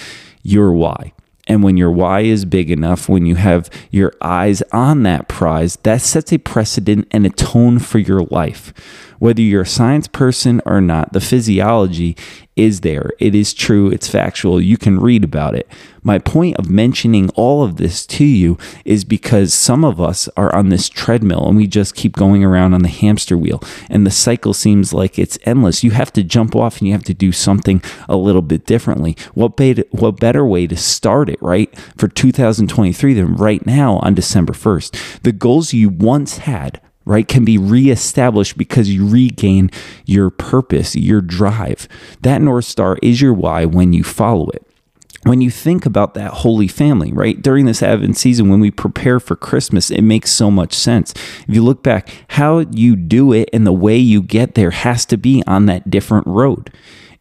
your 0.43 0.73
why. 0.73 1.13
And 1.49 1.63
when 1.63 1.77
your 1.77 1.91
why 1.91 2.21
is 2.21 2.45
big 2.45 2.69
enough, 2.69 3.09
when 3.09 3.25
you 3.25 3.35
have 3.35 3.71
your 3.89 4.13
eyes 4.21 4.61
on 4.71 5.01
that 5.03 5.27
prize, 5.27 5.77
that 5.77 6.01
sets 6.01 6.31
a 6.31 6.37
precedent 6.37 7.07
and 7.09 7.25
a 7.25 7.31
tone 7.31 7.79
for 7.79 7.97
your 7.97 8.21
life. 8.29 8.71
Whether 9.19 9.41
you're 9.41 9.61
a 9.61 9.67
science 9.67 10.07
person 10.07 10.61
or 10.65 10.81
not, 10.81 11.13
the 11.13 11.21
physiology 11.21 12.15
is 12.55 12.81
there. 12.81 13.11
It 13.19 13.33
is 13.35 13.53
true. 13.53 13.89
It's 13.89 14.09
factual. 14.09 14.59
You 14.61 14.77
can 14.77 14.99
read 14.99 15.23
about 15.23 15.55
it. 15.55 15.69
My 16.03 16.19
point 16.19 16.57
of 16.57 16.69
mentioning 16.69 17.29
all 17.31 17.63
of 17.63 17.77
this 17.77 18.05
to 18.07 18.25
you 18.25 18.57
is 18.83 19.05
because 19.05 19.53
some 19.53 19.85
of 19.85 20.01
us 20.01 20.27
are 20.35 20.53
on 20.53 20.69
this 20.69 20.89
treadmill 20.89 21.47
and 21.47 21.57
we 21.57 21.67
just 21.67 21.95
keep 21.95 22.13
going 22.13 22.43
around 22.43 22.73
on 22.73 22.81
the 22.81 22.89
hamster 22.89 23.37
wheel 23.37 23.61
and 23.89 24.05
the 24.05 24.11
cycle 24.11 24.53
seems 24.53 24.93
like 24.93 25.17
it's 25.17 25.37
endless. 25.43 25.83
You 25.83 25.91
have 25.91 26.11
to 26.13 26.23
jump 26.23 26.55
off 26.55 26.79
and 26.79 26.87
you 26.87 26.93
have 26.93 27.03
to 27.05 27.13
do 27.13 27.31
something 27.31 27.81
a 28.07 28.17
little 28.17 28.41
bit 28.41 28.65
differently. 28.65 29.15
What, 29.33 29.59
what 29.91 30.19
better 30.19 30.45
way 30.45 30.67
to 30.67 30.77
start 30.77 31.29
it, 31.29 31.41
right, 31.41 31.73
for 31.97 32.07
2023 32.07 33.13
than 33.13 33.35
right 33.35 33.65
now 33.65 33.97
on 33.97 34.15
December 34.15 34.53
1st? 34.53 35.21
The 35.21 35.31
goals 35.31 35.73
you 35.73 35.89
once 35.89 36.39
had 36.39 36.81
right, 37.09 37.27
can 37.27 37.43
be 37.43 37.57
reestablished 37.57 38.55
because 38.57 38.89
you 38.89 39.05
regain 39.07 39.71
your 40.05 40.29
purpose, 40.29 40.95
your 40.95 41.21
drive. 41.21 41.87
That 42.21 42.41
North 42.41 42.65
Star 42.65 42.97
is 43.01 43.19
your 43.19 43.33
why 43.33 43.65
when 43.65 43.91
you 43.93 44.03
follow 44.03 44.47
it. 44.51 44.63
when 45.23 45.41
you 45.41 45.51
think 45.51 45.85
about 45.85 46.13
that 46.13 46.31
holy 46.31 46.67
family, 46.67 47.11
right? 47.11 47.41
During 47.41 47.65
this 47.65 47.83
Advent 47.83 48.15
season, 48.17 48.49
when 48.49 48.59
we 48.61 48.71
prepare 48.71 49.19
for 49.19 49.35
Christmas, 49.35 49.91
it 49.91 50.01
makes 50.01 50.31
so 50.31 50.49
much 50.49 50.73
sense. 50.73 51.13
If 51.47 51.55
you 51.55 51.63
look 51.63 51.83
back, 51.83 52.09
how 52.29 52.59
you 52.59 52.95
do 52.95 53.33
it 53.33 53.49
and 53.51 53.67
the 53.67 53.73
way 53.73 53.97
you 53.97 54.21
get 54.21 54.55
there 54.55 54.71
has 54.71 55.05
to 55.07 55.17
be 55.17 55.43
on 55.45 55.65
that 55.65 55.89
different 55.89 56.25
road. 56.25 56.71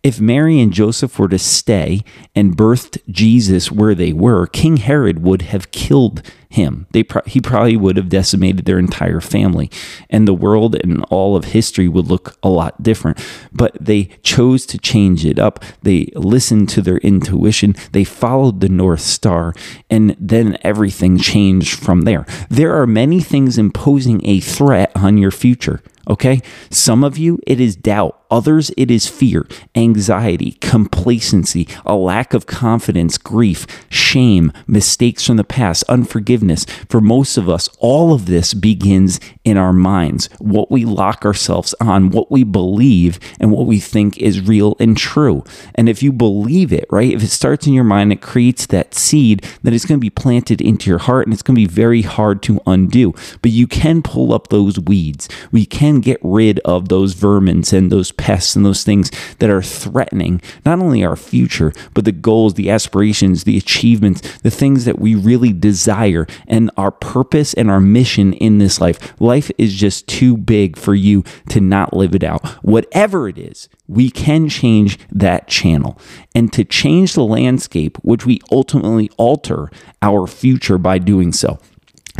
If 0.02 0.20
Mary 0.20 0.60
and 0.60 0.72
Joseph 0.72 1.18
were 1.18 1.28
to 1.28 1.40
stay 1.40 2.04
and 2.34 2.56
birthed 2.56 2.98
Jesus 3.10 3.72
where 3.72 3.96
they 3.96 4.12
were, 4.12 4.46
King 4.46 4.76
Herod 4.76 5.22
would 5.22 5.42
have 5.42 5.72
killed 5.72 6.22
him. 6.48 6.86
They 6.92 7.02
pro- 7.02 7.22
he 7.26 7.40
probably 7.40 7.76
would 7.76 7.96
have 7.96 8.08
decimated 8.08 8.64
their 8.64 8.78
entire 8.78 9.20
family, 9.20 9.70
and 10.08 10.26
the 10.26 10.34
world 10.34 10.76
and 10.76 11.04
all 11.10 11.34
of 11.34 11.46
history 11.46 11.88
would 11.88 12.06
look 12.06 12.38
a 12.44 12.48
lot 12.48 12.82
different. 12.82 13.20
But 13.52 13.76
they 13.80 14.04
chose 14.22 14.66
to 14.66 14.78
change 14.78 15.26
it 15.26 15.38
up. 15.38 15.64
They 15.82 16.12
listened 16.14 16.68
to 16.70 16.80
their 16.80 16.98
intuition. 16.98 17.74
They 17.92 18.04
followed 18.04 18.60
the 18.60 18.68
North 18.68 19.00
Star, 19.00 19.52
and 19.90 20.16
then 20.18 20.58
everything 20.62 21.18
changed 21.18 21.78
from 21.78 22.02
there. 22.02 22.24
There 22.48 22.80
are 22.80 22.86
many 22.86 23.20
things 23.20 23.58
imposing 23.58 24.24
a 24.24 24.40
threat 24.40 24.92
on 24.94 25.18
your 25.18 25.32
future. 25.32 25.82
Okay. 26.08 26.40
Some 26.70 27.04
of 27.04 27.18
you, 27.18 27.38
it 27.46 27.60
is 27.60 27.76
doubt. 27.76 28.17
Others, 28.30 28.70
it 28.76 28.90
is 28.90 29.06
fear, 29.06 29.46
anxiety, 29.74 30.52
complacency, 30.60 31.66
a 31.86 31.94
lack 31.94 32.34
of 32.34 32.46
confidence, 32.46 33.16
grief, 33.16 33.66
shame, 33.88 34.52
mistakes 34.66 35.26
from 35.26 35.36
the 35.36 35.44
past, 35.44 35.82
unforgiveness. 35.88 36.66
For 36.88 37.00
most 37.00 37.38
of 37.38 37.48
us, 37.48 37.68
all 37.78 38.12
of 38.12 38.26
this 38.26 38.52
begins 38.52 39.18
in 39.44 39.56
our 39.56 39.72
minds, 39.72 40.28
what 40.38 40.70
we 40.70 40.84
lock 40.84 41.24
ourselves 41.24 41.74
on, 41.80 42.10
what 42.10 42.30
we 42.30 42.44
believe, 42.44 43.18
and 43.40 43.50
what 43.50 43.66
we 43.66 43.80
think 43.80 44.18
is 44.18 44.46
real 44.46 44.76
and 44.78 44.96
true. 44.96 45.42
And 45.74 45.88
if 45.88 46.02
you 46.02 46.12
believe 46.12 46.72
it, 46.72 46.86
right, 46.90 47.12
if 47.12 47.22
it 47.22 47.28
starts 47.28 47.66
in 47.66 47.72
your 47.72 47.84
mind, 47.84 48.12
it 48.12 48.20
creates 48.20 48.66
that 48.66 48.94
seed 48.94 49.46
that 49.62 49.72
is 49.72 49.86
going 49.86 49.98
to 49.98 50.04
be 50.04 50.10
planted 50.10 50.60
into 50.60 50.90
your 50.90 50.98
heart 50.98 51.26
and 51.26 51.32
it's 51.32 51.42
going 51.42 51.54
to 51.54 51.60
be 51.60 51.66
very 51.66 52.02
hard 52.02 52.42
to 52.42 52.60
undo. 52.66 53.14
But 53.40 53.52
you 53.52 53.66
can 53.66 54.02
pull 54.02 54.34
up 54.34 54.48
those 54.48 54.78
weeds. 54.78 55.28
We 55.50 55.64
can 55.64 56.00
get 56.00 56.18
rid 56.22 56.58
of 56.60 56.90
those 56.90 57.14
vermins 57.14 57.72
and 57.72 57.90
those 57.90 58.12
pests 58.18 58.54
and 58.54 58.66
those 58.66 58.84
things 58.84 59.10
that 59.38 59.48
are 59.48 59.62
threatening 59.62 60.42
not 60.66 60.80
only 60.80 61.02
our 61.04 61.16
future, 61.16 61.72
but 61.94 62.04
the 62.04 62.12
goals, 62.12 62.54
the 62.54 62.70
aspirations, 62.70 63.44
the 63.44 63.56
achievements, 63.56 64.38
the 64.38 64.50
things 64.50 64.84
that 64.84 64.98
we 64.98 65.14
really 65.14 65.52
desire, 65.52 66.26
and 66.46 66.70
our 66.76 66.90
purpose 66.90 67.54
and 67.54 67.70
our 67.70 67.80
mission 67.80 68.34
in 68.34 68.58
this 68.58 68.80
life. 68.80 69.18
Life 69.20 69.50
is 69.56 69.74
just 69.74 70.06
too 70.06 70.36
big 70.36 70.76
for 70.76 70.94
you 70.94 71.24
to 71.48 71.60
not 71.60 71.94
live 71.94 72.14
it 72.14 72.24
out. 72.24 72.46
Whatever 72.62 73.28
it 73.28 73.38
is, 73.38 73.68
we 73.86 74.10
can 74.10 74.48
change 74.48 74.98
that 75.10 75.48
channel. 75.48 75.98
And 76.34 76.52
to 76.52 76.64
change 76.64 77.14
the 77.14 77.24
landscape, 77.24 77.96
which 77.98 78.26
we 78.26 78.40
ultimately 78.52 79.10
alter 79.16 79.70
our 80.02 80.26
future 80.26 80.78
by 80.78 80.98
doing 80.98 81.32
so. 81.32 81.58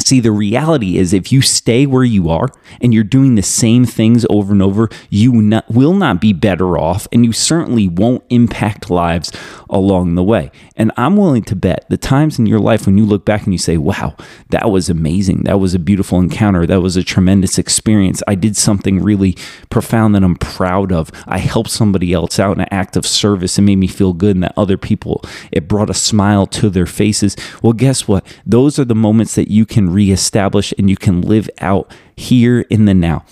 See, 0.00 0.20
the 0.20 0.32
reality 0.32 0.96
is 0.96 1.12
if 1.12 1.32
you 1.32 1.42
stay 1.42 1.84
where 1.84 2.04
you 2.04 2.30
are 2.30 2.48
and 2.80 2.94
you're 2.94 3.04
doing 3.04 3.34
the 3.34 3.42
same 3.42 3.84
things 3.84 4.24
over 4.30 4.52
and 4.52 4.62
over, 4.62 4.88
you 5.10 5.32
not, 5.32 5.68
will 5.70 5.92
not 5.92 6.20
be 6.20 6.32
better 6.32 6.78
off 6.78 7.08
and 7.12 7.24
you 7.24 7.32
certainly 7.32 7.88
won't 7.88 8.24
impact 8.30 8.90
lives 8.90 9.32
along 9.68 10.14
the 10.14 10.22
way. 10.22 10.50
And 10.76 10.92
I'm 10.96 11.16
willing 11.16 11.42
to 11.44 11.56
bet 11.56 11.84
the 11.90 11.96
times 11.96 12.38
in 12.38 12.46
your 12.46 12.60
life 12.60 12.86
when 12.86 12.96
you 12.96 13.04
look 13.04 13.24
back 13.24 13.44
and 13.44 13.52
you 13.52 13.58
say, 13.58 13.76
wow, 13.76 14.16
that 14.50 14.70
was 14.70 14.88
amazing. 14.88 15.42
That 15.42 15.60
was 15.60 15.74
a 15.74 15.78
beautiful 15.78 16.18
encounter. 16.20 16.66
That 16.66 16.80
was 16.80 16.96
a 16.96 17.02
tremendous 17.02 17.58
experience. 17.58 18.22
I 18.28 18.34
did 18.34 18.56
something 18.56 19.02
really 19.02 19.36
profound 19.68 20.14
that 20.14 20.22
I'm 20.22 20.36
proud 20.36 20.92
of. 20.92 21.10
I 21.26 21.38
helped 21.38 21.70
somebody 21.70 22.12
else 22.12 22.38
out 22.38 22.56
in 22.56 22.62
an 22.62 22.68
act 22.70 22.96
of 22.96 23.06
service 23.06 23.58
and 23.58 23.66
made 23.66 23.76
me 23.76 23.88
feel 23.88 24.12
good 24.12 24.36
and 24.36 24.44
that 24.44 24.54
other 24.56 24.78
people, 24.78 25.22
it 25.50 25.68
brought 25.68 25.90
a 25.90 25.94
smile 25.94 26.46
to 26.46 26.70
their 26.70 26.86
faces. 26.86 27.36
Well, 27.62 27.72
guess 27.72 28.06
what? 28.06 28.24
Those 28.46 28.78
are 28.78 28.84
the 28.84 28.94
moments 28.94 29.34
that 29.34 29.50
you 29.50 29.66
can 29.66 29.87
reestablish 29.92 30.72
and 30.78 30.88
you 30.88 30.96
can 30.96 31.22
live 31.22 31.48
out 31.60 31.92
here 32.16 32.60
in 32.62 32.84
the 32.84 32.94
now. 32.94 33.24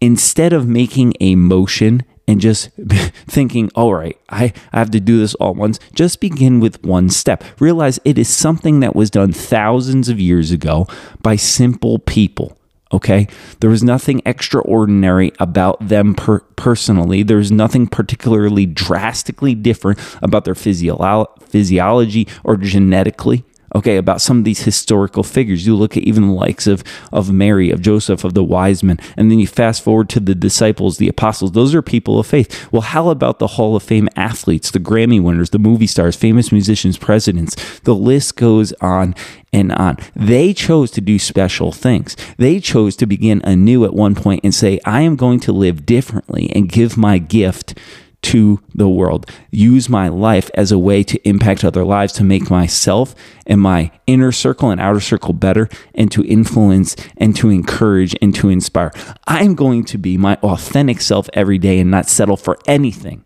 Instead 0.00 0.52
of 0.52 0.68
making 0.68 1.14
a 1.20 1.34
motion 1.34 2.02
and 2.26 2.40
just 2.40 2.70
thinking, 3.26 3.70
all 3.74 3.94
right, 3.94 4.18
I, 4.28 4.52
I 4.72 4.78
have 4.78 4.90
to 4.92 5.00
do 5.00 5.18
this 5.18 5.34
all 5.34 5.54
once, 5.54 5.78
just 5.94 6.20
begin 6.20 6.60
with 6.60 6.84
one 6.84 7.10
step. 7.10 7.44
Realize 7.60 8.00
it 8.04 8.18
is 8.18 8.28
something 8.28 8.80
that 8.80 8.96
was 8.96 9.10
done 9.10 9.32
thousands 9.32 10.08
of 10.08 10.20
years 10.20 10.50
ago 10.50 10.86
by 11.22 11.36
simple 11.36 11.98
people. 11.98 12.56
Okay. 12.92 13.26
There 13.60 13.70
was 13.70 13.82
nothing 13.82 14.22
extraordinary 14.24 15.32
about 15.40 15.88
them 15.88 16.14
per- 16.14 16.40
personally. 16.54 17.24
There 17.24 17.38
was 17.38 17.50
nothing 17.50 17.88
particularly 17.88 18.66
drastically 18.66 19.54
different 19.54 19.98
about 20.22 20.44
their 20.44 20.54
physio- 20.54 21.26
physiology 21.40 22.28
or 22.44 22.56
genetically 22.56 23.44
okay, 23.74 23.96
about 23.96 24.20
some 24.20 24.38
of 24.38 24.44
these 24.44 24.62
historical 24.62 25.22
figures. 25.22 25.66
You 25.66 25.74
look 25.74 25.96
at 25.96 26.04
even 26.04 26.28
the 26.28 26.34
likes 26.34 26.66
of, 26.66 26.84
of 27.12 27.32
Mary, 27.32 27.70
of 27.70 27.80
Joseph, 27.82 28.24
of 28.24 28.34
the 28.34 28.44
wise 28.44 28.82
men, 28.82 28.98
and 29.16 29.30
then 29.30 29.38
you 29.38 29.46
fast 29.46 29.82
forward 29.82 30.08
to 30.10 30.20
the 30.20 30.34
disciples, 30.34 30.98
the 30.98 31.08
apostles. 31.08 31.52
Those 31.52 31.74
are 31.74 31.82
people 31.82 32.18
of 32.18 32.26
faith. 32.26 32.70
Well, 32.72 32.82
how 32.82 33.08
about 33.08 33.38
the 33.38 33.48
Hall 33.48 33.76
of 33.76 33.82
Fame 33.82 34.08
athletes, 34.16 34.70
the 34.70 34.78
Grammy 34.78 35.22
winners, 35.22 35.50
the 35.50 35.58
movie 35.58 35.86
stars, 35.86 36.16
famous 36.16 36.52
musicians, 36.52 36.96
presidents? 36.98 37.80
The 37.80 37.94
list 37.94 38.36
goes 38.36 38.72
on 38.80 39.14
and 39.52 39.72
on. 39.72 39.98
They 40.14 40.52
chose 40.52 40.90
to 40.92 41.00
do 41.00 41.18
special 41.18 41.72
things. 41.72 42.16
They 42.38 42.60
chose 42.60 42.96
to 42.96 43.06
begin 43.06 43.40
anew 43.44 43.84
at 43.84 43.94
one 43.94 44.14
point 44.14 44.42
and 44.44 44.54
say, 44.54 44.80
I 44.84 45.02
am 45.02 45.16
going 45.16 45.40
to 45.40 45.52
live 45.52 45.86
differently 45.86 46.50
and 46.54 46.68
give 46.68 46.96
my 46.96 47.18
gift 47.18 47.78
to 48.24 48.60
the 48.74 48.88
world. 48.88 49.30
Use 49.50 49.88
my 49.88 50.08
life 50.08 50.50
as 50.54 50.72
a 50.72 50.78
way 50.78 51.02
to 51.04 51.28
impact 51.28 51.64
other 51.64 51.84
lives, 51.84 52.12
to 52.14 52.24
make 52.24 52.50
myself 52.50 53.14
and 53.46 53.60
my 53.60 53.90
inner 54.06 54.32
circle 54.32 54.70
and 54.70 54.80
outer 54.80 55.00
circle 55.00 55.32
better, 55.32 55.68
and 55.94 56.10
to 56.12 56.24
influence 56.24 56.96
and 57.16 57.36
to 57.36 57.50
encourage 57.50 58.16
and 58.20 58.34
to 58.34 58.48
inspire. 58.48 58.92
I'm 59.26 59.54
going 59.54 59.84
to 59.84 59.98
be 59.98 60.16
my 60.16 60.36
authentic 60.36 61.00
self 61.00 61.28
every 61.34 61.58
day 61.58 61.78
and 61.78 61.90
not 61.90 62.08
settle 62.08 62.36
for 62.36 62.58
anything 62.66 63.24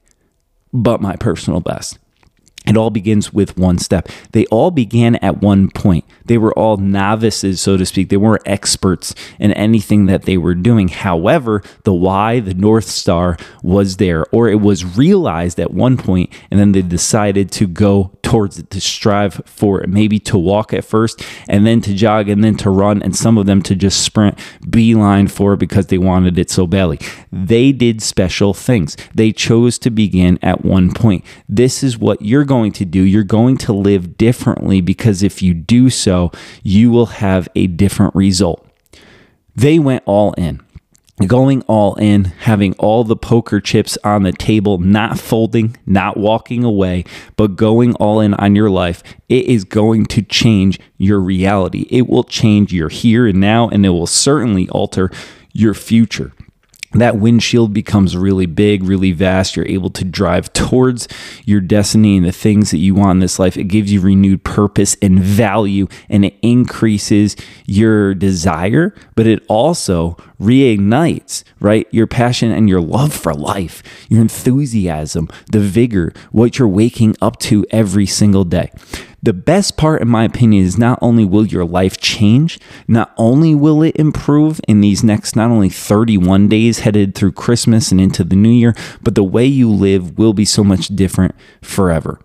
but 0.72 1.00
my 1.00 1.16
personal 1.16 1.60
best. 1.60 1.98
It 2.66 2.76
all 2.76 2.90
begins 2.90 3.32
with 3.32 3.56
one 3.56 3.78
step. 3.78 4.08
They 4.32 4.44
all 4.46 4.70
began 4.70 5.16
at 5.16 5.40
one 5.40 5.70
point. 5.70 6.04
They 6.26 6.36
were 6.36 6.52
all 6.52 6.76
novices, 6.76 7.62
so 7.62 7.78
to 7.78 7.86
speak. 7.86 8.10
They 8.10 8.18
weren't 8.18 8.42
experts 8.44 9.14
in 9.38 9.52
anything 9.52 10.04
that 10.06 10.22
they 10.22 10.36
were 10.36 10.54
doing. 10.54 10.88
However, 10.88 11.62
the 11.84 11.94
why, 11.94 12.40
the 12.40 12.52
North 12.52 12.84
Star, 12.84 13.38
was 13.62 13.96
there, 13.96 14.26
or 14.32 14.48
it 14.48 14.60
was 14.60 14.84
realized 14.84 15.58
at 15.58 15.72
one 15.72 15.96
point, 15.96 16.30
and 16.50 16.60
then 16.60 16.72
they 16.72 16.82
decided 16.82 17.50
to 17.52 17.66
go 17.66 18.12
towards 18.20 18.58
it, 18.58 18.68
to 18.70 18.80
strive 18.80 19.40
for 19.46 19.80
it, 19.80 19.88
maybe 19.88 20.18
to 20.18 20.36
walk 20.36 20.74
at 20.74 20.84
first, 20.84 21.24
and 21.48 21.66
then 21.66 21.80
to 21.80 21.94
jog, 21.94 22.28
and 22.28 22.44
then 22.44 22.56
to 22.56 22.68
run, 22.68 23.02
and 23.02 23.16
some 23.16 23.38
of 23.38 23.46
them 23.46 23.62
to 23.62 23.74
just 23.74 24.02
sprint 24.02 24.38
beeline 24.68 25.28
for 25.28 25.54
it 25.54 25.58
because 25.58 25.86
they 25.86 25.96
wanted 25.96 26.38
it 26.38 26.50
so 26.50 26.66
badly. 26.66 26.98
They 27.32 27.72
did 27.72 28.02
special 28.02 28.52
things. 28.52 28.94
They 29.14 29.32
chose 29.32 29.78
to 29.78 29.90
begin 29.90 30.38
at 30.42 30.64
one 30.66 30.92
point. 30.92 31.24
This 31.48 31.82
is 31.82 31.96
what 31.96 32.20
you're 32.20 32.44
going 32.44 32.57
going 32.58 32.72
to 32.72 32.84
do, 32.84 33.02
you're 33.02 33.22
going 33.22 33.56
to 33.56 33.72
live 33.72 34.16
differently 34.16 34.80
because 34.80 35.22
if 35.22 35.42
you 35.42 35.54
do 35.54 35.90
so, 35.90 36.32
you 36.64 36.90
will 36.90 37.06
have 37.06 37.48
a 37.54 37.68
different 37.68 38.14
result. 38.16 38.66
They 39.54 39.78
went 39.78 40.02
all 40.06 40.32
in 40.32 40.60
going 41.26 41.62
all 41.62 41.96
in, 41.96 42.26
having 42.26 42.74
all 42.74 43.02
the 43.02 43.16
poker 43.16 43.60
chips 43.60 43.98
on 44.04 44.22
the 44.22 44.30
table, 44.30 44.78
not 44.78 45.18
folding, 45.18 45.76
not 45.84 46.16
walking 46.16 46.62
away, 46.62 47.04
but 47.34 47.56
going 47.56 47.92
all 47.96 48.20
in 48.20 48.34
on 48.34 48.54
your 48.54 48.70
life, 48.70 49.02
it 49.28 49.44
is 49.46 49.64
going 49.64 50.06
to 50.06 50.22
change 50.22 50.78
your 50.96 51.18
reality. 51.18 51.88
It 51.90 52.06
will 52.08 52.22
change 52.22 52.72
your 52.72 52.88
here 52.88 53.26
and 53.26 53.40
now, 53.40 53.68
and 53.68 53.84
it 53.84 53.88
will 53.88 54.06
certainly 54.06 54.68
alter 54.68 55.10
your 55.52 55.74
future 55.74 56.32
that 56.92 57.18
windshield 57.18 57.74
becomes 57.74 58.16
really 58.16 58.46
big, 58.46 58.82
really 58.82 59.12
vast. 59.12 59.56
You're 59.56 59.66
able 59.66 59.90
to 59.90 60.04
drive 60.04 60.52
towards 60.68 61.08
your 61.44 61.60
destiny 61.60 62.16
and 62.16 62.26
the 62.26 62.32
things 62.32 62.70
that 62.70 62.78
you 62.78 62.94
want 62.94 63.16
in 63.16 63.20
this 63.20 63.38
life. 63.38 63.56
It 63.56 63.64
gives 63.64 63.92
you 63.92 64.00
renewed 64.00 64.44
purpose 64.44 64.96
and 65.02 65.20
value, 65.20 65.86
and 66.08 66.24
it 66.24 66.34
increases 66.42 67.36
your 67.66 68.14
desire, 68.14 68.94
but 69.14 69.26
it 69.26 69.44
also 69.48 70.16
reignites, 70.40 71.44
right? 71.60 71.86
Your 71.90 72.06
passion 72.06 72.50
and 72.50 72.68
your 72.68 72.80
love 72.80 73.12
for 73.12 73.34
life, 73.34 73.82
your 74.08 74.20
enthusiasm, 74.20 75.28
the 75.50 75.60
vigor, 75.60 76.12
what 76.32 76.58
you're 76.58 76.68
waking 76.68 77.16
up 77.20 77.38
to 77.40 77.66
every 77.70 78.06
single 78.06 78.44
day. 78.44 78.70
The 79.22 79.32
best 79.32 79.76
part, 79.76 80.00
in 80.00 80.08
my 80.08 80.24
opinion, 80.24 80.64
is 80.64 80.78
not 80.78 80.98
only 81.02 81.24
will 81.24 81.46
your 81.46 81.64
life 81.64 81.98
change, 81.98 82.60
not 82.86 83.12
only 83.16 83.54
will 83.54 83.82
it 83.82 83.96
improve 83.96 84.60
in 84.68 84.80
these 84.80 85.02
next 85.02 85.34
not 85.34 85.50
only 85.50 85.68
31 85.68 86.48
days 86.48 86.80
headed 86.80 87.14
through 87.14 87.32
Christmas 87.32 87.90
and 87.90 88.00
into 88.00 88.22
the 88.22 88.36
new 88.36 88.50
year, 88.50 88.74
but 89.02 89.16
the 89.16 89.24
way 89.24 89.44
you 89.44 89.68
live 89.68 90.18
will 90.18 90.32
be 90.32 90.44
so 90.44 90.62
much 90.62 90.88
different 90.88 91.34
forever 91.60 92.20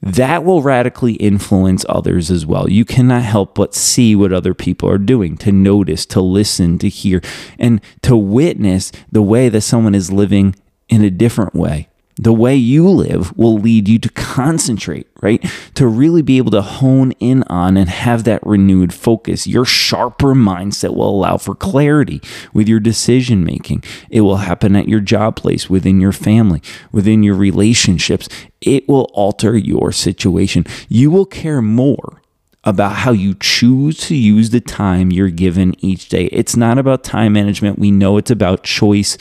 that 0.00 0.44
will 0.44 0.62
radically 0.62 1.14
influence 1.14 1.84
others 1.88 2.30
as 2.30 2.46
well. 2.46 2.70
You 2.70 2.84
cannot 2.84 3.22
help 3.22 3.54
but 3.54 3.74
see 3.74 4.14
what 4.14 4.32
other 4.32 4.54
people 4.54 4.88
are 4.88 4.98
doing, 4.98 5.36
to 5.38 5.50
notice, 5.50 6.06
to 6.06 6.20
listen, 6.20 6.78
to 6.78 6.88
hear, 6.88 7.20
and 7.58 7.80
to 8.02 8.16
witness 8.16 8.92
the 9.10 9.22
way 9.22 9.48
that 9.48 9.62
someone 9.62 9.94
is 9.94 10.12
living 10.12 10.54
in 10.88 11.02
a 11.02 11.10
different 11.10 11.54
way 11.54 11.88
the 12.18 12.32
way 12.32 12.56
you 12.56 12.88
live 12.88 13.36
will 13.36 13.56
lead 13.58 13.88
you 13.88 13.98
to 14.00 14.08
concentrate, 14.10 15.06
right? 15.22 15.44
To 15.74 15.86
really 15.86 16.22
be 16.22 16.36
able 16.38 16.50
to 16.50 16.62
hone 16.62 17.12
in 17.12 17.44
on 17.44 17.76
and 17.76 17.88
have 17.88 18.24
that 18.24 18.44
renewed 18.44 18.92
focus. 18.92 19.46
Your 19.46 19.64
sharper 19.64 20.34
mindset 20.34 20.94
will 20.94 21.08
allow 21.08 21.36
for 21.36 21.54
clarity 21.54 22.20
with 22.52 22.68
your 22.68 22.80
decision 22.80 23.44
making. 23.44 23.84
It 24.10 24.22
will 24.22 24.38
happen 24.38 24.74
at 24.74 24.88
your 24.88 25.00
job 25.00 25.36
place, 25.36 25.70
within 25.70 26.00
your 26.00 26.12
family, 26.12 26.60
within 26.90 27.22
your 27.22 27.36
relationships. 27.36 28.28
It 28.60 28.88
will 28.88 29.10
alter 29.14 29.56
your 29.56 29.92
situation. 29.92 30.64
You 30.88 31.10
will 31.10 31.26
care 31.26 31.62
more 31.62 32.20
about 32.64 32.96
how 32.96 33.12
you 33.12 33.34
choose 33.40 33.98
to 33.98 34.16
use 34.16 34.50
the 34.50 34.60
time 34.60 35.12
you're 35.12 35.30
given 35.30 35.74
each 35.78 36.08
day. 36.08 36.24
It's 36.26 36.56
not 36.56 36.76
about 36.76 37.04
time 37.04 37.32
management. 37.32 37.78
We 37.78 37.90
know 37.90 38.16
it's 38.16 38.30
about 38.30 38.64
choice 38.64 39.16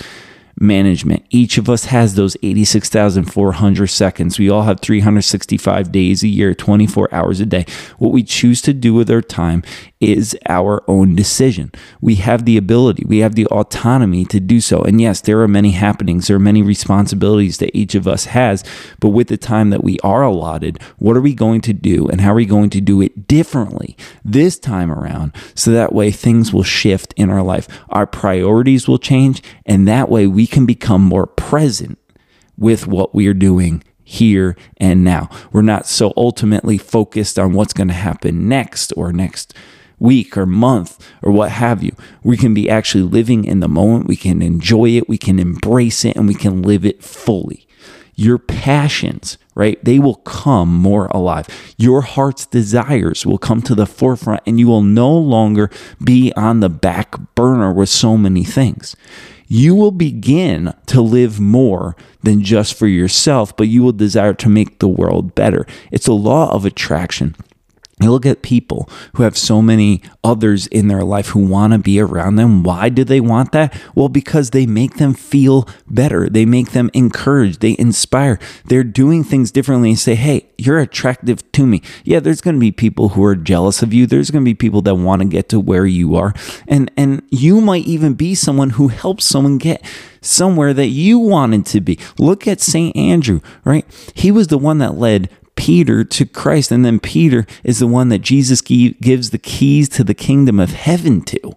management. 0.60 1.26
Each 1.30 1.58
of 1.58 1.70
us 1.70 1.86
has 1.86 2.16
those 2.16 2.36
86,400 2.42 3.88
seconds. 3.88 4.40
We 4.40 4.50
all 4.50 4.64
have 4.64 4.80
365 4.80 5.92
days 5.92 6.24
a 6.24 6.28
year, 6.28 6.54
24 6.54 7.14
hours 7.14 7.40
a 7.40 7.46
day. 7.46 7.66
What 7.98 8.12
we 8.12 8.24
choose 8.24 8.62
to 8.64 8.74
do 8.74 8.94
with 8.94 9.10
our 9.12 9.22
time 9.22 9.64
is 10.00 10.38
our 10.48 10.84
own 10.88 11.16
decision. 11.16 11.72
We 12.02 12.16
have 12.16 12.46
the 12.46 12.58
ability, 12.58 13.04
we 13.08 13.20
have 13.20 13.36
the 13.36 13.48
autonomy 13.48 14.26
to 14.26 14.40
do 14.40 14.62
so. 14.62 14.82
And 14.82 15.02
yes, 15.02 15.22
there 15.22 15.42
are 15.42 15.48
many 15.48 15.72
happenings, 15.72 16.28
there 16.28 16.38
are 16.38 16.40
many 16.40 16.62
responsibilities 16.62 17.58
that 17.58 17.76
each 17.76 17.96
of 17.96 18.08
us 18.08 18.26
has. 18.26 18.64
But 19.00 19.10
with 19.10 19.28
the 19.28 19.38
time 19.38 19.70
that 19.72 19.84
we 19.84 20.00
are 20.04 20.24
allotted, 20.24 20.82
what 20.98 21.18
are 21.18 21.22
we 21.22 21.34
going 21.34 21.62
to 21.62 21.74
do 21.74 22.08
and 22.08 22.22
how 22.22 22.32
are 22.32 22.36
we 22.36 22.46
going 22.46 22.70
to 22.72 22.82
do 22.82 23.02
it 23.02 23.28
differently 23.28 23.98
this 24.24 24.60
time 24.60 24.92
around 24.92 25.34
so 25.56 25.72
that 25.72 25.94
way 25.94 26.12
things 26.12 26.54
will 26.54 26.64
shift 26.64 27.14
in 27.18 27.30
our 27.30 27.44
life? 27.44 27.68
Our 27.90 28.06
priorities 28.06 28.88
will 28.88 29.00
change, 29.00 29.42
and 29.66 29.88
that 29.88 30.10
way 30.10 30.28
can 30.48 30.66
become 30.66 31.02
more 31.02 31.28
present 31.28 32.00
with 32.58 32.88
what 32.88 33.14
we 33.14 33.28
are 33.28 33.34
doing 33.34 33.84
here 34.04 34.56
and 34.78 35.04
now. 35.04 35.30
We're 35.52 35.62
not 35.62 35.86
so 35.86 36.14
ultimately 36.16 36.78
focused 36.78 37.38
on 37.38 37.54
what's 37.54 37.74
going 37.74 37.90
to 37.90 37.94
happen 37.94 38.48
next 38.48 38.94
or 38.96 39.12
next 39.12 39.54
week 40.00 40.38
or 40.38 40.46
month 40.46 41.06
or 41.22 41.32
what 41.32 41.52
have 41.52 41.84
you. 41.84 41.92
We 42.24 42.38
can 42.38 42.54
be 42.54 42.70
actually 42.70 43.04
living 43.04 43.44
in 43.46 43.60
the 43.60 43.68
moment. 43.68 44.08
We 44.08 44.16
can 44.16 44.42
enjoy 44.42 44.92
it. 44.92 45.10
We 45.10 45.18
can 45.18 45.40
embrace 45.40 46.06
it 46.06 46.16
and 46.16 46.28
we 46.28 46.36
can 46.36 46.62
live 46.62 46.86
it 46.86 47.04
fully. 47.04 47.68
Your 48.16 48.40
passions, 48.40 49.38
right? 49.54 49.84
They 49.84 50.00
will 50.00 50.16
come 50.16 50.74
more 50.74 51.08
alive. 51.08 51.48
Your 51.78 52.02
heart's 52.02 52.46
desires 52.46 53.26
will 53.26 53.38
come 53.38 53.62
to 53.64 53.76
the 53.76 53.86
forefront 53.86 54.42
and 54.48 54.60
you 54.60 54.68
will 54.68 54.82
no 54.82 55.12
longer 55.12 55.70
be 56.04 56.34
on 56.36 56.62
the 56.62 56.70
back 56.70 57.16
burner 57.36 57.74
with 57.74 57.90
so 57.90 58.18
many 58.18 58.44
things. 58.44 58.96
You 59.48 59.76
will 59.76 59.92
begin 59.92 60.74
to 60.88 61.02
live 61.02 61.40
more 61.40 61.96
than 62.22 62.44
just 62.44 62.74
for 62.74 62.88
yourself, 62.88 63.56
but 63.56 63.68
you 63.68 63.82
will 63.82 63.94
desire 63.94 64.34
to 64.36 64.50
make 64.50 64.80
the 64.80 64.88
world 64.88 65.36
better. 65.36 65.66
It's 65.92 66.08
a 66.08 66.14
law 66.14 66.52
of 66.54 66.66
attraction. 66.66 67.36
You 68.00 68.12
look 68.12 68.28
at 68.28 68.44
people 68.44 68.88
who 69.16 69.24
have 69.24 69.36
so 69.36 69.60
many 69.60 70.04
others 70.24 70.68
in 70.68 70.88
their 70.88 71.04
life 71.04 71.30
who 71.30 71.40
want 71.40 71.74
to 71.74 71.80
be 71.80 72.00
around 72.00 72.36
them. 72.36 72.62
Why 72.62 72.90
do 72.90 73.04
they 73.04 73.20
want 73.20 73.54
that? 73.54 73.76
Well, 73.96 74.08
because 74.08 74.52
they 74.52 74.68
make 74.68 74.98
them 74.98 75.16
feel 75.16 75.68
better. 75.88 76.30
They 76.30 76.46
make 76.46 76.72
them 76.72 76.92
encouraged. 76.94 77.62
They 77.62 77.76
inspire. 77.80 78.38
They're 78.66 78.84
doing 78.84 79.24
things 79.24 79.50
differently 79.50 79.90
and 79.90 80.00
say, 80.00 80.14
hey, 80.14 80.48
you're 80.60 80.78
attractive 80.78 81.52
to 81.54 81.66
me. 81.66 81.82
Yeah, 82.04 82.20
there's 82.20 82.42
going 82.42 82.56
to 82.56 82.60
be 82.60 82.72
people 82.72 83.10
who 83.10 83.24
are 83.24 83.36
jealous 83.36 83.82
of 83.82 83.96
you. 83.96 84.06
There's 84.06 84.30
going 84.30 84.44
to 84.44 84.50
be 84.50 84.54
people 84.54 84.84
that 84.84 84.96
want 84.96 85.24
to 85.24 85.28
get 85.28 85.50
to 85.50 85.60
where 85.60 85.88
you 85.88 86.16
are. 86.16 86.36
And, 86.68 86.92
and 86.98 87.24
you 87.32 87.62
might 87.62 87.88
even 87.88 88.14
be 88.14 88.36
someone 88.36 88.72
who 88.72 88.90
helps 88.90 89.26
someone 89.26 89.58
get 89.58 89.84
somewhere 90.22 90.74
that 90.76 90.88
you 90.88 91.18
wanted 91.18 91.66
to 91.68 91.82
be. 91.82 91.98
Look 92.20 92.48
at 92.48 92.62
St. 92.62 92.96
Andrew, 92.96 93.42
right? 93.64 93.86
He 94.14 94.30
was 94.30 94.48
the 94.48 94.60
one 94.60 94.78
that 94.80 95.00
led 95.00 95.30
Peter 95.58 96.06
to 96.06 96.26
Christ. 96.26 96.72
And 96.72 96.86
then 96.86 97.00
Peter 97.00 97.46
is 97.64 97.80
the 97.80 97.88
one 97.88 98.08
that 98.10 98.20
Jesus 98.20 98.62
gives 98.62 99.32
the 99.32 99.38
keys 99.38 99.90
to 99.90 100.04
the 100.06 100.14
kingdom 100.14 100.60
of 100.60 100.72
heaven 100.72 101.22
to. 101.24 101.56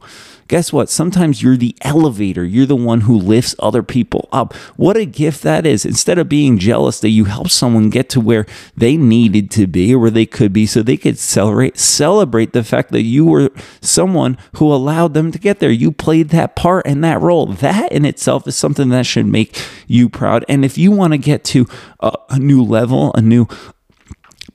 Guess 0.50 0.72
what? 0.72 0.90
Sometimes 0.90 1.44
you're 1.44 1.56
the 1.56 1.76
elevator. 1.82 2.44
You're 2.44 2.66
the 2.66 2.74
one 2.74 3.02
who 3.02 3.16
lifts 3.16 3.54
other 3.60 3.84
people 3.84 4.28
up. 4.32 4.52
What 4.74 4.96
a 4.96 5.04
gift 5.04 5.44
that 5.44 5.64
is. 5.64 5.86
Instead 5.86 6.18
of 6.18 6.28
being 6.28 6.58
jealous 6.58 6.98
that 6.98 7.10
you 7.10 7.26
help 7.26 7.50
someone 7.50 7.88
get 7.88 8.08
to 8.08 8.20
where 8.20 8.46
they 8.76 8.96
needed 8.96 9.52
to 9.52 9.68
be 9.68 9.94
or 9.94 10.00
where 10.00 10.10
they 10.10 10.26
could 10.26 10.52
be 10.52 10.66
so 10.66 10.82
they 10.82 10.96
could 10.96 11.18
celebrate, 11.18 11.78
celebrate 11.78 12.52
the 12.52 12.64
fact 12.64 12.90
that 12.90 13.02
you 13.02 13.26
were 13.26 13.50
someone 13.80 14.36
who 14.56 14.74
allowed 14.74 15.14
them 15.14 15.30
to 15.30 15.38
get 15.38 15.60
there. 15.60 15.70
You 15.70 15.92
played 15.92 16.30
that 16.30 16.56
part 16.56 16.84
and 16.84 17.04
that 17.04 17.20
role. 17.20 17.46
That 17.46 17.92
in 17.92 18.04
itself 18.04 18.48
is 18.48 18.56
something 18.56 18.88
that 18.88 19.06
should 19.06 19.26
make 19.26 19.56
you 19.86 20.08
proud. 20.08 20.44
And 20.48 20.64
if 20.64 20.76
you 20.76 20.90
want 20.90 21.12
to 21.12 21.18
get 21.18 21.44
to 21.44 21.68
a, 22.00 22.12
a 22.28 22.38
new 22.40 22.64
level, 22.64 23.12
a 23.14 23.22
new 23.22 23.46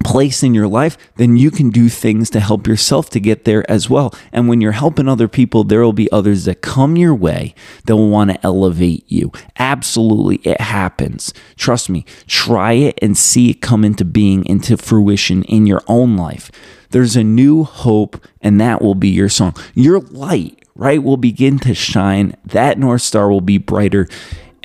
place 0.04 0.44
in 0.44 0.54
your 0.54 0.68
life, 0.68 0.98
then 1.16 1.38
you 1.38 1.52
can 1.52 1.70
do 1.70 1.90
things 1.90 2.30
to 2.32 2.40
help 2.40 2.68
yourself 2.68 3.10
to 3.12 3.20
get 3.20 3.46
there 3.46 3.70
as 3.70 3.90
well. 3.90 4.14
And 4.32 4.48
when 4.48 4.62
you're 4.62 4.72
helping 4.74 5.08
other 5.08 5.28
people, 5.28 5.64
there 5.64 5.82
will 5.82 5.94
be 5.94 6.12
others 6.12 6.46
that 6.46 6.62
come 6.62 6.98
your 6.98 7.16
way 7.16 7.56
that 7.86 7.96
will 7.96 8.10
want 8.10 8.32
to 8.32 8.46
elevate 8.46 9.06
you. 9.08 9.32
Absolutely, 9.58 10.38
it 10.38 10.62
happens. 10.62 11.34
Trust 11.56 11.90
me, 11.90 12.06
try 12.28 12.74
it 12.74 13.00
and 13.02 13.18
see 13.18 13.52
it 13.52 13.62
come 13.62 13.84
into 13.84 14.06
being, 14.06 14.46
into 14.46 14.78
fruition 14.78 15.44
in 15.44 15.66
your 15.66 15.82
own 15.88 16.18
life. 16.18 16.52
There's 16.92 17.16
a 17.16 17.24
new 17.24 17.64
hope, 17.64 18.24
and 18.42 18.62
that 18.62 18.82
will 18.82 18.96
be 18.96 19.10
your 19.10 19.30
song. 19.30 19.56
Your 19.74 20.00
light, 20.00 20.64
right, 20.76 21.02
will 21.02 21.18
begin 21.18 21.60
to 21.60 21.74
shine. 21.74 22.36
That 22.46 22.78
North 22.78 23.02
Star 23.02 23.30
will 23.30 23.42
be 23.42 23.58
brighter 23.58 24.08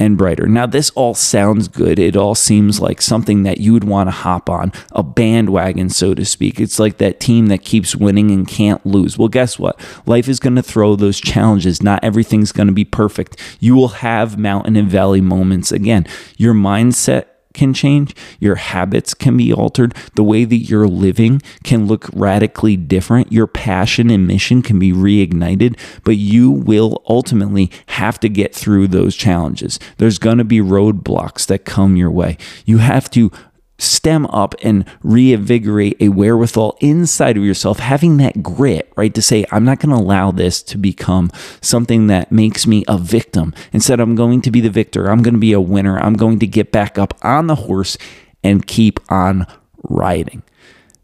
and 0.01 0.17
brighter. 0.17 0.47
Now, 0.47 0.67
this 0.67 0.91
all 0.91 1.15
sounds 1.15 1.69
good. 1.69 1.99
It 1.99 2.17
all 2.17 2.35
seems 2.35 2.81
like 2.81 3.03
something 3.03 3.43
that 3.43 3.61
you 3.61 3.75
would 3.75 3.85
want 3.85 4.09
to 4.09 4.13
hop 4.13 4.49
on, 4.49 4.73
a 4.93 5.03
bandwagon, 5.03 5.91
so 5.91 6.15
to 6.15 6.25
speak. 6.25 6.59
It's 6.59 6.79
like 6.79 6.97
that 6.97 7.21
team 7.21 7.47
that 7.47 7.63
keeps 7.63 7.95
winning 7.95 8.31
and 8.31 8.49
can't 8.49 8.85
lose. 8.87 9.19
Well, 9.19 9.29
guess 9.29 9.59
what? 9.59 9.79
Life 10.07 10.27
is 10.27 10.41
going 10.41 10.57
to 10.57 10.63
throw 10.63 10.97
those 10.97 11.21
challenges. 11.21 11.83
Not 11.83 12.03
everything's 12.03 12.51
going 12.51 12.69
to 12.69 12.73
be 12.73 12.85
perfect. 12.85 13.39
You 13.61 13.77
will 13.77 13.89
have 13.89 14.39
mountain 14.39 14.75
and 14.75 14.89
valley 14.89 15.21
moments 15.21 15.71
again. 15.71 16.07
Your 16.39 16.55
mindset 16.55 17.27
can 17.53 17.75
change, 17.75 18.15
your 18.39 18.57
habits 18.57 19.15
can 19.15 19.37
be 19.37 19.53
altered, 19.53 19.95
the 20.15 20.25
way 20.25 20.45
that 20.45 20.57
you're 20.57 20.89
living 20.89 21.43
can 21.65 21.87
look 21.87 22.09
radically 22.13 22.77
different, 22.77 23.33
your 23.33 23.47
passion 23.47 24.11
and 24.11 24.27
mission 24.27 24.63
can 24.63 24.79
be 24.79 24.93
reignited, 24.93 25.79
but 26.05 26.17
you 26.17 26.51
will 26.51 27.03
ultimately 27.09 27.71
have 27.87 28.21
to 28.21 28.29
get 28.29 28.55
through 28.55 28.89
those 28.89 29.17
challenges. 29.17 29.79
There's 29.99 30.19
going 30.19 30.39
to 30.39 30.45
be 30.45 30.59
roadblocks 30.59 31.47
that 31.47 31.65
come 31.65 31.97
your 31.97 32.11
way. 32.11 32.37
You 32.65 32.79
have 32.79 33.11
to 33.11 33.31
stem 33.81 34.27
up 34.27 34.55
and 34.63 34.85
reinvigorate 35.03 35.97
a 36.01 36.09
wherewithal 36.09 36.77
inside 36.81 37.37
of 37.37 37.45
yourself, 37.45 37.79
having 37.79 38.19
that 38.19 38.43
grit, 38.43 38.93
right? 38.97 39.15
To 39.15 39.23
say, 39.23 39.45
I'm 39.51 39.65
not 39.65 39.81
going 39.81 39.97
to 39.97 40.03
allow 40.03 40.31
this 40.31 40.63
to 40.65 40.79
become 40.79 41.31
something 41.61 42.07
that 42.09 42.31
makes 42.31 42.67
me 42.67 42.85
a 42.87 42.99
victim. 42.99 43.55
Instead, 43.73 44.01
I'm 44.01 44.15
going 44.15 44.43
to 44.43 44.51
be 44.51 44.61
the 44.61 44.71
victor. 44.71 45.11
I'm 45.11 45.23
going 45.23 45.35
to 45.35 45.41
be 45.41 45.53
a 45.53 45.61
winner. 45.61 45.99
I'm 45.99 46.15
going 46.15 46.39
to 46.41 46.47
get 46.47 46.73
back 46.73 46.99
up 46.99 47.15
on 47.23 47.47
the 47.47 47.55
horse 47.55 47.97
and 48.43 48.67
keep 48.67 49.01
on 49.11 49.47
riding. 49.85 50.43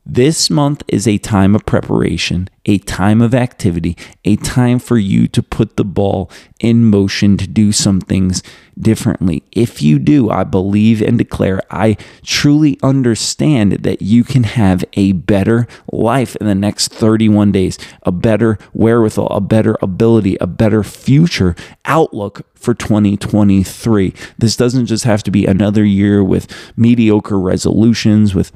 This 0.09 0.49
month 0.49 0.85
is 0.87 1.09
a 1.09 1.19
time 1.19 1.57
of 1.57 1.66
preparation, 1.66 2.49
a 2.64 2.79
time 2.79 3.21
of 3.21 3.35
activity, 3.35 3.97
a 4.25 4.37
time 4.37 4.79
for 4.79 4.97
you 4.97 5.27
to 5.27 5.42
put 5.42 5.77
the 5.77 5.85
ball 5.85 6.31
in 6.61 6.85
motion 6.85 7.37
to 7.38 7.47
do 7.49 7.73
some 7.73 8.01
things 8.01 8.40
differently. 8.79 9.42
If 9.51 9.83
you 9.83 9.99
do, 9.99 10.31
I 10.31 10.45
believe 10.45 11.03
and 11.03 11.19
declare, 11.19 11.61
I 11.73 11.97
truly 12.23 12.79
understand 12.85 13.73
that 13.73 14.01
you 14.01 14.23
can 14.23 14.45
have 14.45 14.85
a 14.92 15.11
better 15.11 15.66
life 15.90 16.37
in 16.37 16.47
the 16.47 16.55
next 16.55 16.92
31 16.92 17.51
days, 17.51 17.77
a 18.05 18.12
better 18.12 18.59
wherewithal, 18.73 19.27
a 19.27 19.40
better 19.40 19.77
ability, 19.83 20.37
a 20.40 20.47
better 20.47 20.85
future 20.85 21.57
outlook 21.85 22.47
for 22.55 22.75
2023. 22.75 24.14
This 24.38 24.55
doesn't 24.55 24.87
just 24.87 25.03
have 25.03 25.25
to 25.25 25.33
be 25.33 25.47
another 25.47 25.85
year 25.85 26.23
with 26.23 26.47
mediocre 26.77 27.40
resolutions, 27.40 28.33
with 28.33 28.53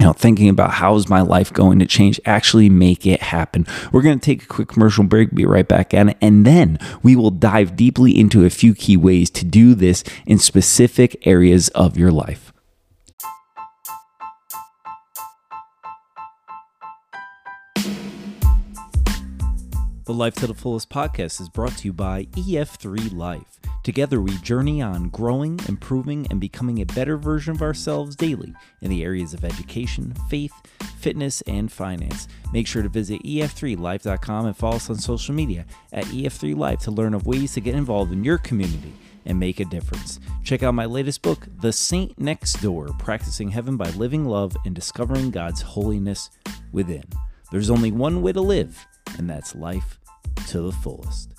you 0.00 0.06
know, 0.06 0.14
thinking 0.14 0.48
about 0.48 0.70
how 0.70 0.96
is 0.96 1.10
my 1.10 1.20
life 1.20 1.52
going 1.52 1.78
to 1.78 1.84
change, 1.84 2.18
actually 2.24 2.70
make 2.70 3.04
it 3.04 3.20
happen. 3.20 3.66
We're 3.92 4.00
going 4.00 4.18
to 4.18 4.24
take 4.24 4.44
a 4.44 4.46
quick 4.46 4.68
commercial 4.68 5.04
break, 5.04 5.34
be 5.34 5.44
right 5.44 5.68
back 5.68 5.92
at 5.92 6.08
it, 6.08 6.16
and 6.22 6.46
then 6.46 6.78
we 7.02 7.14
will 7.14 7.30
dive 7.30 7.76
deeply 7.76 8.18
into 8.18 8.46
a 8.46 8.50
few 8.50 8.74
key 8.74 8.96
ways 8.96 9.28
to 9.30 9.44
do 9.44 9.74
this 9.74 10.02
in 10.24 10.38
specific 10.38 11.26
areas 11.26 11.68
of 11.68 11.98
your 11.98 12.10
life. 12.10 12.49
The 20.10 20.16
Life 20.16 20.34
to 20.34 20.48
the 20.48 20.54
Fullest 20.54 20.90
podcast 20.90 21.40
is 21.40 21.48
brought 21.48 21.76
to 21.76 21.84
you 21.84 21.92
by 21.92 22.24
EF3 22.32 23.16
Life. 23.16 23.60
Together, 23.84 24.20
we 24.20 24.36
journey 24.38 24.82
on 24.82 25.08
growing, 25.08 25.60
improving, 25.68 26.26
and 26.30 26.40
becoming 26.40 26.80
a 26.80 26.86
better 26.86 27.16
version 27.16 27.54
of 27.54 27.62
ourselves 27.62 28.16
daily 28.16 28.52
in 28.80 28.90
the 28.90 29.04
areas 29.04 29.34
of 29.34 29.44
education, 29.44 30.12
faith, 30.28 30.52
fitness, 30.98 31.42
and 31.42 31.70
finance. 31.70 32.26
Make 32.52 32.66
sure 32.66 32.82
to 32.82 32.88
visit 32.88 33.22
ef3life.com 33.22 34.46
and 34.46 34.56
follow 34.56 34.74
us 34.74 34.90
on 34.90 34.96
social 34.96 35.32
media 35.32 35.64
at 35.92 36.06
ef3life 36.06 36.80
to 36.80 36.90
learn 36.90 37.14
of 37.14 37.28
ways 37.28 37.54
to 37.54 37.60
get 37.60 37.76
involved 37.76 38.10
in 38.10 38.24
your 38.24 38.38
community 38.38 38.92
and 39.26 39.38
make 39.38 39.60
a 39.60 39.64
difference. 39.64 40.18
Check 40.42 40.64
out 40.64 40.74
my 40.74 40.86
latest 40.86 41.22
book, 41.22 41.46
The 41.60 41.72
Saint 41.72 42.18
Next 42.18 42.60
Door 42.60 42.94
Practicing 42.98 43.50
Heaven 43.50 43.76
by 43.76 43.90
Living 43.90 44.24
Love 44.24 44.56
and 44.66 44.74
Discovering 44.74 45.30
God's 45.30 45.62
Holiness 45.62 46.30
Within. 46.72 47.04
There's 47.52 47.70
only 47.70 47.92
one 47.92 48.22
way 48.22 48.32
to 48.32 48.40
live, 48.40 48.84
and 49.16 49.30
that's 49.30 49.54
life 49.54 49.99
to 50.46 50.60
the 50.60 50.72
fullest. 50.72 51.32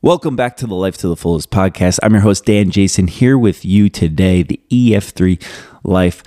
Welcome 0.00 0.34
back 0.34 0.56
to 0.56 0.66
the 0.66 0.74
Life 0.74 0.96
to 0.98 1.08
the 1.08 1.14
Fullest 1.14 1.50
podcast. 1.50 2.00
I'm 2.02 2.12
your 2.12 2.22
host, 2.22 2.44
Dan 2.44 2.72
Jason, 2.72 3.06
here 3.06 3.38
with 3.38 3.64
you 3.64 3.88
today, 3.88 4.42
the 4.42 4.60
EF3 4.68 5.40
Life 5.84 6.24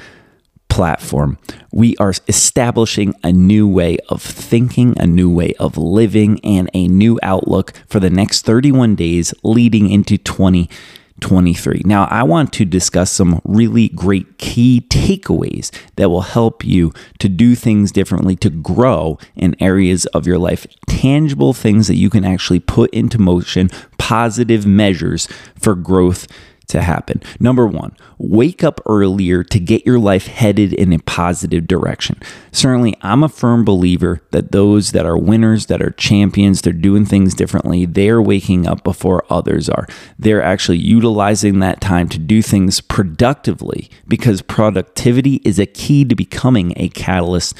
platform. 0.69 1.37
We 1.73 1.97
are 1.97 2.13
establishing 2.27 3.13
a 3.23 3.31
new 3.33 3.67
way 3.67 3.97
of 4.07 4.21
thinking, 4.21 4.97
a 4.97 5.05
new 5.05 5.29
way 5.29 5.53
of 5.59 5.77
living, 5.77 6.39
and 6.43 6.69
a 6.73 6.87
new 6.87 7.19
outlook 7.21 7.73
for 7.87 7.99
the 7.99 8.09
next 8.09 8.45
31 8.45 8.95
days 8.95 9.33
leading 9.43 9.89
into 9.89 10.17
2023. 11.21 11.83
Now, 11.85 12.05
I 12.05 12.23
want 12.23 12.51
to 12.53 12.65
discuss 12.65 13.11
some 13.11 13.41
really 13.45 13.89
great 13.89 14.37
key 14.37 14.85
takeaways 14.89 15.71
that 15.95 16.09
will 16.09 16.21
help 16.21 16.65
you 16.65 16.91
to 17.19 17.29
do 17.29 17.55
things 17.55 17.91
differently, 17.91 18.35
to 18.37 18.49
grow 18.49 19.17
in 19.35 19.55
areas 19.61 20.05
of 20.07 20.27
your 20.27 20.37
life, 20.37 20.67
tangible 20.87 21.53
things 21.53 21.87
that 21.87 21.95
you 21.95 22.09
can 22.09 22.25
actually 22.25 22.59
put 22.59 22.93
into 22.93 23.17
motion, 23.17 23.69
positive 23.97 24.65
measures 24.65 25.27
for 25.57 25.73
growth 25.73 26.27
to 26.67 26.81
happen. 26.81 27.21
Number 27.39 27.67
one, 27.67 27.95
wake 28.17 28.63
up 28.63 28.81
earlier 28.85 29.43
to 29.43 29.59
get 29.59 29.85
your 29.85 29.99
life 29.99 30.27
headed 30.27 30.73
in 30.73 30.93
a 30.93 30.99
positive 30.99 31.67
direction. 31.67 32.19
Certainly, 32.51 32.95
I'm 33.01 33.23
a 33.23 33.29
firm 33.29 33.65
believer 33.65 34.21
that 34.31 34.51
those 34.51 34.91
that 34.91 35.05
are 35.05 35.17
winners, 35.17 35.67
that 35.67 35.81
are 35.81 35.91
champions, 35.91 36.61
they're 36.61 36.73
doing 36.73 37.05
things 37.05 37.33
differently, 37.33 37.85
they're 37.85 38.21
waking 38.21 38.67
up 38.67 38.83
before 38.83 39.25
others 39.29 39.69
are. 39.69 39.87
They're 40.17 40.43
actually 40.43 40.79
utilizing 40.79 41.59
that 41.59 41.81
time 41.81 42.09
to 42.09 42.19
do 42.19 42.41
things 42.41 42.81
productively 42.81 43.89
because 44.07 44.41
productivity 44.41 45.35
is 45.45 45.59
a 45.59 45.65
key 45.65 46.05
to 46.05 46.15
becoming 46.15 46.73
a 46.75 46.89
catalyst 46.89 47.55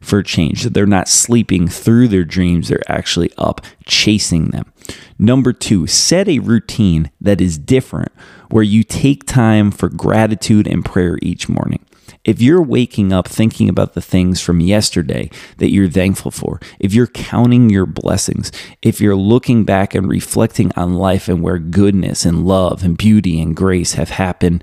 for 0.00 0.22
change. 0.22 0.64
They're 0.64 0.86
not 0.86 1.08
sleeping 1.08 1.68
through 1.68 2.08
their 2.08 2.24
dreams, 2.24 2.68
they're 2.68 2.90
actually 2.90 3.32
up 3.36 3.60
chasing 3.84 4.46
them. 4.46 4.72
Number 5.18 5.52
two, 5.52 5.86
set 5.86 6.28
a 6.28 6.38
routine 6.38 7.10
that 7.20 7.40
is 7.40 7.58
different 7.58 8.12
where 8.50 8.62
you 8.62 8.84
take 8.84 9.26
time 9.26 9.70
for 9.70 9.88
gratitude 9.88 10.66
and 10.66 10.84
prayer 10.84 11.18
each 11.22 11.48
morning. 11.48 11.84
If 12.24 12.42
you're 12.42 12.62
waking 12.62 13.12
up 13.12 13.28
thinking 13.28 13.68
about 13.68 13.94
the 13.94 14.02
things 14.02 14.40
from 14.40 14.60
yesterday 14.60 15.30
that 15.58 15.70
you're 15.70 15.88
thankful 15.88 16.32
for, 16.32 16.60
if 16.80 16.92
you're 16.92 17.06
counting 17.06 17.70
your 17.70 17.86
blessings, 17.86 18.50
if 18.82 19.00
you're 19.00 19.16
looking 19.16 19.64
back 19.64 19.94
and 19.94 20.08
reflecting 20.08 20.72
on 20.76 20.94
life 20.94 21.28
and 21.28 21.40
where 21.40 21.58
goodness 21.58 22.24
and 22.24 22.44
love 22.44 22.82
and 22.82 22.98
beauty 22.98 23.40
and 23.40 23.54
grace 23.54 23.92
have 23.94 24.10
happened 24.10 24.62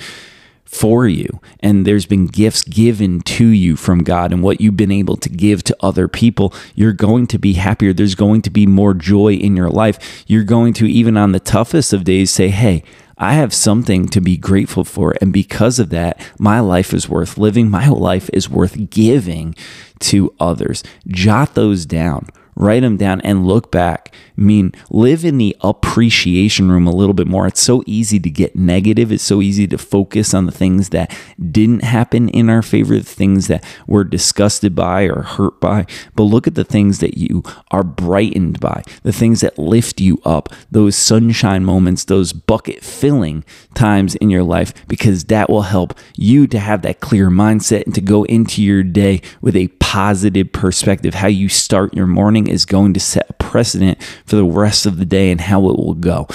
for 0.66 1.08
you 1.08 1.40
and 1.60 1.86
there's 1.86 2.06
been 2.06 2.26
gifts 2.26 2.64
given 2.64 3.22
to 3.22 3.48
you 3.48 3.76
from 3.76 4.04
God 4.04 4.32
and 4.34 4.42
what 4.42 4.60
you've 4.60 4.78
been 4.78 4.92
able 4.92 5.18
to 5.18 5.30
give 5.30 5.64
to 5.66 5.78
other 5.82 6.08
people, 6.08 6.54
you're 6.76 6.94
going 6.94 7.28
to 7.28 7.38
be 7.38 7.54
happier. 7.54 7.94
There's 7.94 8.16
going 8.16 8.42
to 8.44 8.50
be 8.50 8.66
more 8.66 8.94
joy 8.94 9.34
in 9.34 9.56
your 9.56 9.70
life. 9.70 10.24
You're 10.28 10.44
going 10.44 10.74
to, 10.74 10.90
even 10.90 11.16
on 11.16 11.32
the 11.32 11.40
toughest 11.40 11.94
of 11.94 12.04
days, 12.04 12.32
say, 12.32 12.50
Hey, 12.50 12.84
I 13.18 13.34
have 13.36 13.54
something 13.54 14.08
to 14.10 14.20
be 14.20 14.38
grateful 14.38 14.84
for. 14.84 15.16
And 15.22 15.32
because 15.32 15.80
of 15.80 15.90
that, 15.92 16.20
my 16.40 16.60
life 16.60 16.94
is 16.94 17.08
worth 17.08 17.38
living. 17.38 17.70
My 17.70 17.88
life 17.88 18.30
is 18.34 18.50
worth 18.50 18.90
giving 18.90 19.56
to 20.00 20.34
others. 20.40 20.84
Jot 21.08 21.54
those 21.54 21.86
down 21.86 22.28
write 22.56 22.82
them 22.82 22.98
down 22.98 23.22
and 23.22 23.46
look 23.46 23.72
back. 23.72 24.14
I 24.38 24.42
mean, 24.42 24.74
live 24.90 25.24
in 25.26 25.38
the 25.38 25.56
appreciation 25.62 26.72
room 26.72 26.88
a 26.88 26.96
little 26.96 27.14
bit 27.14 27.28
more. 27.28 27.48
It's 27.48 27.62
so 27.62 27.84
easy 27.86 28.20
to 28.20 28.30
get 28.30 28.56
negative. 28.56 29.12
It's 29.12 29.24
so 29.24 29.42
easy 29.42 29.68
to 29.68 29.78
focus 29.78 30.34
on 30.34 30.46
the 30.46 30.52
things 30.52 30.90
that 30.90 31.16
didn't 31.52 31.84
happen 31.84 32.30
in 32.30 32.50
our 32.50 32.62
favor, 32.62 32.98
the 32.98 33.04
things 33.04 33.48
that 33.48 33.64
we're 33.88 34.04
disgusted 34.04 34.76
by 34.76 35.04
or 35.04 35.22
hurt 35.22 35.60
by. 35.60 35.86
But 36.16 36.24
look 36.24 36.48
at 36.48 36.56
the 36.56 36.64
things 36.64 37.00
that 37.00 37.18
you 37.18 37.44
are 37.72 37.84
brightened 37.84 38.60
by, 38.60 38.84
the 39.04 39.14
things 39.14 39.42
that 39.42 39.60
lift 39.60 40.02
you 40.02 40.20
up, 40.26 40.50
those 40.72 40.96
sunshine 40.96 41.64
moments, 41.64 42.06
those 42.06 42.34
bucket 42.34 42.84
filling 42.84 43.44
times 43.76 44.16
in 44.16 44.30
your 44.30 44.44
life, 44.44 44.74
because 44.88 45.26
that 45.26 45.50
will 45.50 45.64
help 45.64 45.94
you 46.16 46.48
to 46.48 46.60
have 46.60 46.82
that 46.82 47.00
clear 47.00 47.30
mindset 47.30 47.84
and 47.86 47.96
to 47.96 48.02
go 48.02 48.24
into 48.24 48.62
your 48.62 48.84
day 48.84 49.22
with 49.42 49.56
a 49.56 49.68
positive 49.80 50.52
perspective. 50.52 51.14
How 51.14 51.28
you 51.28 51.50
start 51.50 51.94
your 51.94 52.08
morning 52.08 52.43
is 52.48 52.66
going 52.66 52.94
to 52.94 53.00
set 53.00 53.30
a 53.30 53.34
precedent 53.34 54.02
for 54.26 54.36
the 54.36 54.46
rest 54.46 54.86
of 54.86 54.98
the 54.98 55.06
day 55.06 55.32
and 55.32 55.42
how 55.42 55.70
it 55.70 55.78
will 55.78 55.96
go. 55.96 56.28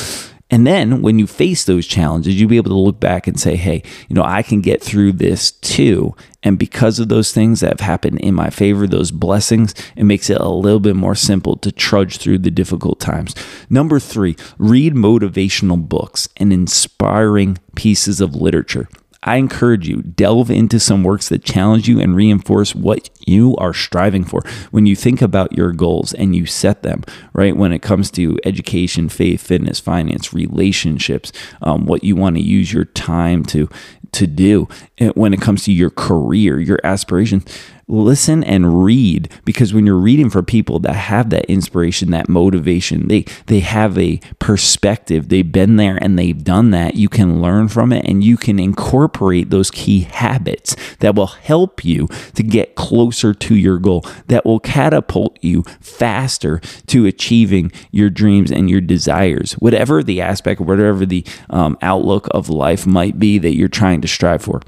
And 0.51 0.67
then 0.67 1.03
when 1.03 1.19
you 1.19 1.27
face 1.27 1.65
those 1.65 1.87
challenges, 1.87 2.41
you'll 2.41 2.49
be 2.49 2.57
able 2.57 2.71
to 2.71 2.77
look 2.77 2.99
back 2.99 3.27
and 3.27 3.39
say, 3.39 3.57
hey, 3.57 3.83
you 4.09 4.15
know, 4.15 4.23
I 4.23 4.43
can 4.43 4.63
get 4.63 4.83
through 4.83 5.13
this 5.13 5.51
too. 5.51 6.17
And 6.43 6.59
because 6.59 6.99
of 6.99 7.09
those 7.09 7.33
things 7.33 7.61
that 7.61 7.71
have 7.71 7.81
happened 7.81 8.21
in 8.21 8.35
my 8.35 8.49
favor, 8.49 8.87
those 8.87 9.11
blessings, 9.11 9.75
it 9.95 10.05
makes 10.05 10.31
it 10.31 10.41
a 10.41 10.49
little 10.49 10.81
bit 10.81 10.97
more 10.97 11.15
simple 11.15 11.57
to 11.59 11.71
trudge 11.71 12.17
through 12.17 12.39
the 12.39 12.51
difficult 12.51 12.99
times. 12.99 13.35
Number 13.69 14.01
three, 14.01 14.37
read 14.57 14.95
motivational 14.95 15.87
books 15.87 16.29
and 16.39 16.53
inspiring 16.53 17.59
pieces 17.75 18.21
of 18.21 18.35
literature. 18.35 18.89
I 19.29 19.37
encourage 19.37 19.87
you, 19.87 20.01
delve 20.01 20.51
into 20.51 20.81
some 20.81 21.05
works 21.05 21.29
that 21.29 21.45
challenge 21.45 21.87
you 21.87 22.01
and 22.01 22.17
reinforce 22.17 22.75
what 22.75 23.11
you 23.27 23.55
are 23.57 23.75
striving 23.75 24.25
for. 24.25 24.41
When 24.71 24.87
you 24.87 24.97
think 24.97 25.21
about 25.21 25.53
your 25.53 25.73
goals 25.73 26.15
and 26.15 26.35
you 26.35 26.47
set 26.47 26.83
them, 26.83 27.05
right, 27.35 27.55
when 27.55 27.75
it 27.75 27.83
comes 27.83 28.11
to 28.13 28.39
education, 28.45 29.11
faith, 29.11 29.43
fitness, 29.43 29.81
finance, 29.81 30.33
relationships, 30.33 31.31
um, 31.61 31.85
what 31.85 32.05
you 32.05 32.17
want 32.17 32.37
to 32.37 32.43
use 32.43 32.73
your 32.73 32.87
time 32.87 33.45
to 33.47 33.69
to 34.11 34.27
do 34.27 34.67
when 35.15 35.35
it 35.35 35.41
comes 35.43 35.63
to 35.65 35.73
your 35.73 35.91
career, 35.91 36.59
your 36.59 36.81
aspirations 36.83 37.45
listen 37.89 38.45
and 38.45 38.85
read. 38.85 39.31
Because 39.45 39.73
when 39.73 39.87
you're 39.87 39.97
reading 39.97 40.31
for 40.31 40.43
people 40.43 40.79
that 40.81 40.95
have 40.95 41.31
that 41.31 41.47
inspiration 41.47 42.11
that 42.11 42.29
motivation 42.29 43.09
they 43.09 43.25
they 43.47 43.61
have 43.61 43.99
a 43.99 44.21
perspective. 44.39 45.29
They've 45.29 45.51
been 45.51 45.77
there 45.77 45.97
and 46.01 46.19
they've 46.19 46.43
done 46.43 46.71
that. 46.71 46.95
You 46.95 47.09
can 47.09 47.41
learn 47.41 47.69
from 47.69 47.93
it 47.93 48.05
and 48.07 48.23
you 48.23 48.37
can 48.37 48.59
incorporate 48.59 49.51
those 49.51 49.71
key 49.71 50.01
habits 50.01 50.77
that 51.01 51.15
will 51.15 51.27
help 51.27 51.85
you 51.85 52.09
to 52.35 52.43
get 52.43 52.75
closer 52.75 53.35
to 53.35 53.55
your 53.55 53.79
goal 53.79 54.05
that 54.27 54.45
will 54.45 54.61
catapult 54.61 55.39
you 55.43 55.63
faster 55.81 56.61
to 56.87 57.07
achieving 57.07 57.73
your 57.91 58.11
dreams 58.11 58.51
and 58.51 58.69
your 58.71 58.81
desires. 58.81 59.53
Whatever 59.55 60.03
the 60.03 60.21
aspect 60.21 60.61
whatever 60.61 61.07
the 61.07 61.25
um, 61.51 61.79
outlook 61.83 62.29
of 62.33 62.49
life 62.49 62.87
might 62.87 63.19
be 63.19 63.39
that 63.39 63.57
you're 63.57 63.69
trying 63.69 64.01
to 64.01 64.09
strive 64.09 64.43
for 64.43 64.61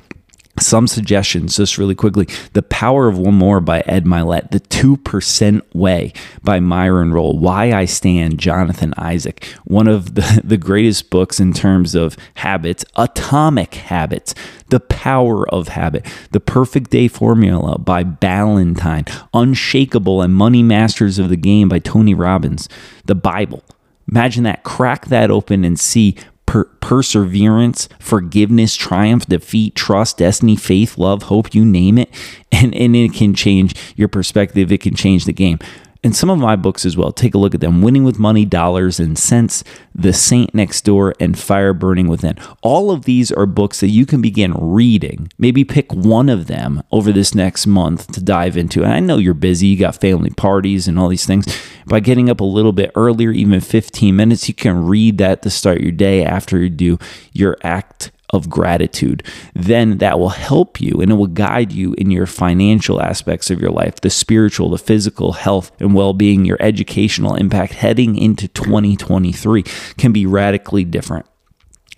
some 0.59 0.87
suggestions 0.87 1.57
just 1.57 1.79
really 1.79 1.95
quickly. 1.95 2.27
The 2.53 2.63
power 2.63 3.09
of 3.09 3.19
one 3.19 3.35
more 3.35 3.61
by 3.61 3.81
ed 3.87 4.05
mylett 4.05 4.51
the 4.51 4.61
2% 4.61 5.63
way 5.75 6.13
by 6.43 6.61
myron 6.61 7.13
rolle 7.13 7.39
why 7.39 7.73
i 7.73 7.85
stand 7.85 8.39
jonathan 8.39 8.93
isaac. 8.97 9.45
One 9.65 9.89
of 9.89 10.15
the, 10.15 10.41
the 10.45 10.57
greatest 10.57 11.11
books 11.11 11.41
in 11.41 11.53
terms 11.53 11.95
of 11.95 12.17
habits 12.35 12.85
atomic 12.97 13.75
habits 13.75 14.35
the 14.69 14.81
power 14.81 15.49
of 15.49 15.69
habit 15.69 16.07
the 16.33 16.41
perfect 16.41 16.91
day 16.91 17.09
formula 17.09 17.79
by 17.79 18.03
Ballantyne 18.03 19.05
unshakable 19.33 20.21
and 20.23 20.35
money 20.35 20.63
masters 20.63 21.19
of 21.19 21.29
the 21.29 21.37
game 21.37 21.69
by 21.69 21.79
tony 21.79 22.15
robbins 22.15 22.69
the 23.05 23.15
bible. 23.15 23.65
Imagine 24.11 24.43
that. 24.45 24.65
Crack 24.65 25.07
that 25.07 25.31
open 25.31 25.65
and 25.65 25.79
see 25.79 26.17
per- 26.51 26.65
perseverance, 26.81 27.89
forgiveness, 28.01 28.75
triumph, 28.75 29.25
defeat, 29.27 29.77
trust, 29.77 30.19
destiny, 30.19 30.57
faith, 30.57 30.99
love, 30.99 31.25
hope, 31.25 31.55
you 31.55 31.65
name 31.65 31.97
it. 31.97 32.11
And, 32.53 32.75
and 32.75 32.97
it 32.97 33.15
can 33.15 33.33
change 33.33 33.77
your 33.97 34.09
perspective, 34.09 34.73
it 34.73 34.83
can 34.83 34.95
change 34.97 35.25
the 35.25 35.33
game 35.33 35.61
and 36.03 36.17
some 36.17 36.31
of 36.31 36.39
my 36.39 36.57
books 36.57 36.87
as 36.87 36.97
well. 36.97 37.13
Take 37.13 37.35
a 37.35 37.39
look 37.39 37.55
at 37.55 37.61
them 37.61 37.83
Winning 37.83 38.05
with 38.05 38.19
Money, 38.19 38.45
Dollars 38.45 38.99
and 38.99 39.19
Cents, 39.19 39.63
The 39.95 40.13
Saint 40.13 40.55
Next 40.55 40.83
Door, 40.83 41.15
and 41.21 41.39
Fire 41.39 41.75
Burning 41.75 42.09
Within. 42.09 42.39
All 42.63 42.91
of 42.91 43.05
these 43.05 43.31
are 43.31 43.47
books 43.47 43.81
that 43.81 43.89
you 43.89 44.07
can 44.07 44.23
begin 44.23 44.55
reading. 44.57 45.31
Maybe 45.39 45.65
pick 45.65 45.93
one 45.93 46.29
of 46.29 46.47
them 46.47 46.83
over 46.91 47.13
this 47.13 47.35
next 47.35 47.67
month 47.67 48.11
to 48.13 48.23
dive 48.23 48.57
into. 48.57 48.83
And 48.83 48.93
I 48.93 49.01
know 49.01 49.19
you're 49.19 49.35
busy, 49.35 49.69
you 49.69 49.77
got 49.77 50.01
family 50.01 50.31
parties 50.31 50.89
and 50.89 50.99
all 50.99 51.09
these 51.09 51.27
things. 51.27 51.47
By 51.87 52.01
getting 52.01 52.31
up 52.31 52.41
a 52.41 52.45
little 52.45 52.73
bit 52.73 52.93
earlier, 52.95 53.31
even 53.31 53.61
15 53.61 54.17
minutes, 54.17 54.49
you 54.49 54.55
can 54.55 54.87
read 54.87 55.19
that 55.19 55.43
to 55.43 55.51
start 55.51 55.81
your 55.81 55.93
day 55.93 56.25
after 56.25 56.59
you 56.59 56.71
do 56.71 56.99
your 57.33 57.57
act 57.63 58.11
of 58.31 58.49
gratitude, 58.49 59.23
then 59.55 59.99
that 59.99 60.19
will 60.19 60.31
help 60.31 60.81
you 60.81 61.01
and 61.01 61.11
it 61.11 61.15
will 61.15 61.27
guide 61.27 61.73
you 61.73 61.95
in 61.95 62.11
your 62.11 62.27
financial 62.27 63.01
aspects 63.01 63.51
of 63.51 63.61
your 63.61 63.71
life, 63.71 64.01
the 64.01 64.11
spiritual, 64.11 64.71
the 64.71 64.79
physical 64.79 65.33
health 65.33 65.71
and 65.81 65.95
well 65.95 66.13
being, 66.13 66.45
your 66.45 66.59
educational 66.61 67.35
impact 67.35 67.75
heading 67.75 68.17
into 68.17 68.49
2023 68.49 69.63
can 69.97 70.13
be 70.13 70.27
radically 70.27 70.85
different. 70.85 71.27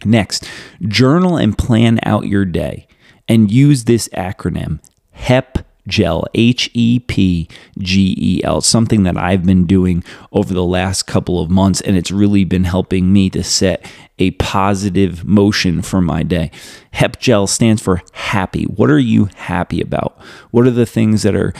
Next, 0.04 0.48
journal 0.80 1.36
and 1.36 1.56
plan 1.56 2.00
out 2.02 2.26
your 2.26 2.44
day 2.44 2.88
and 3.28 3.50
use 3.50 3.84
this 3.84 4.08
acronym 4.08 4.80
HEP 5.12 5.58
Gel, 5.86 6.24
H 6.34 6.70
E 6.74 7.00
P 7.00 7.48
G 7.78 8.14
E 8.18 8.44
L, 8.44 8.60
something 8.60 9.02
that 9.02 9.16
I've 9.16 9.44
been 9.44 9.66
doing 9.66 10.04
over 10.32 10.54
the 10.54 10.64
last 10.64 11.04
couple 11.04 11.40
of 11.40 11.50
months, 11.50 11.80
and 11.80 11.96
it's 11.96 12.10
really 12.10 12.44
been 12.44 12.64
helping 12.64 13.12
me 13.12 13.30
to 13.30 13.42
set 13.42 13.90
a 14.18 14.30
positive 14.32 15.24
motion 15.24 15.82
for 15.82 16.00
my 16.00 16.22
day. 16.22 16.50
HEP 16.92 17.18
Gel 17.18 17.46
stands 17.46 17.82
for 17.82 18.02
happy. 18.12 18.64
What 18.64 18.90
are 18.90 18.98
you 18.98 19.28
happy 19.34 19.80
about? 19.80 20.18
What 20.50 20.66
are 20.66 20.70
the 20.70 20.86
things 20.86 21.22
that 21.22 21.34
are 21.34 21.52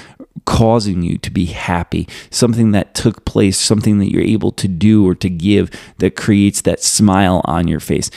causing 0.45 1.03
you 1.03 1.19
to 1.19 1.31
be 1.31 1.47
happy? 1.47 2.09
Something 2.31 2.71
that 2.73 2.95
took 2.95 3.25
place, 3.25 3.59
something 3.59 3.99
that 3.99 4.13
you're 4.13 4.23
able 4.23 4.53
to 4.53 4.69
do 4.69 5.07
or 5.07 5.15
to 5.17 5.29
give 5.29 5.71
that 5.99 6.15
creates 6.15 6.61
that 6.63 6.83
smile 6.83 7.41
on 7.47 7.67
your 7.67 7.81
face 7.81 8.11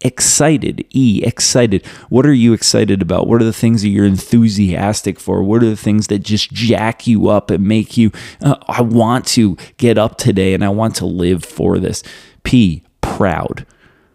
excited. 0.00 0.84
E, 0.90 1.22
excited. 1.24 1.84
What 2.08 2.26
are 2.26 2.32
you 2.32 2.52
excited 2.52 3.02
about? 3.02 3.26
What 3.26 3.40
are 3.40 3.46
the 3.46 3.52
things 3.52 3.82
that 3.82 3.88
you're 3.88 4.04
enthusiastic 4.04 5.18
for? 5.18 5.42
What 5.42 5.62
are 5.62 5.70
the 5.70 5.76
things 5.76 6.08
that 6.08 6.20
just 6.20 6.52
jack 6.52 7.06
you 7.06 7.28
up 7.28 7.50
and 7.50 7.66
make 7.66 7.96
you, 7.96 8.12
uh, 8.42 8.56
I 8.68 8.82
want 8.82 9.26
to 9.28 9.56
get 9.76 9.98
up 9.98 10.18
today 10.18 10.54
and 10.54 10.64
I 10.64 10.68
want 10.68 10.96
to 10.96 11.06
live 11.06 11.44
for 11.44 11.78
this? 11.78 12.02
P, 12.42 12.82
proud. 13.00 13.66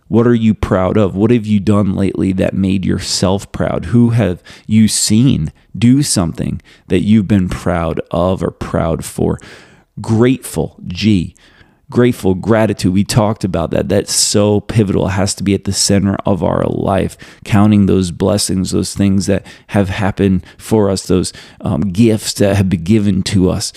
What 0.07 0.25
are 0.25 0.35
you 0.35 0.55
proud 0.55 0.97
of? 0.97 1.15
What 1.15 1.29
have 1.31 1.45
you 1.45 1.59
done 1.59 1.93
lately 1.93 2.31
that 2.33 2.53
made 2.53 2.83
yourself 2.83 3.51
proud? 3.51 3.85
Who 3.85 4.11
have 4.11 4.41
you 4.65 4.87
seen 4.87 5.51
do 5.77 6.01
something 6.01 6.61
that 6.87 7.01
you've 7.01 7.27
been 7.27 7.47
proud 7.47 8.01
of 8.09 8.41
or 8.41 8.49
proud 8.49 9.05
for? 9.05 9.39
Grateful, 10.01 10.79
G 10.87 11.35
grateful, 11.89 12.35
gratitude. 12.35 12.93
We 12.93 13.03
talked 13.03 13.43
about 13.43 13.71
that. 13.71 13.89
That's 13.89 14.13
so 14.13 14.61
pivotal. 14.61 15.07
It 15.07 15.11
has 15.11 15.33
to 15.35 15.43
be 15.43 15.53
at 15.53 15.63
the 15.63 15.73
center 15.73 16.15
of 16.25 16.43
our 16.43 16.63
life, 16.63 17.17
counting 17.43 17.85
those 17.85 18.11
blessings, 18.11 18.71
those 18.71 18.93
things 18.93 19.25
that 19.25 19.45
have 19.67 19.89
happened 19.89 20.45
for 20.57 20.89
us, 20.89 21.07
those 21.07 21.33
um, 21.61 21.81
gifts 21.81 22.33
that 22.33 22.55
have 22.55 22.69
been 22.69 22.83
given 22.83 23.23
to 23.23 23.49
us. 23.49 23.73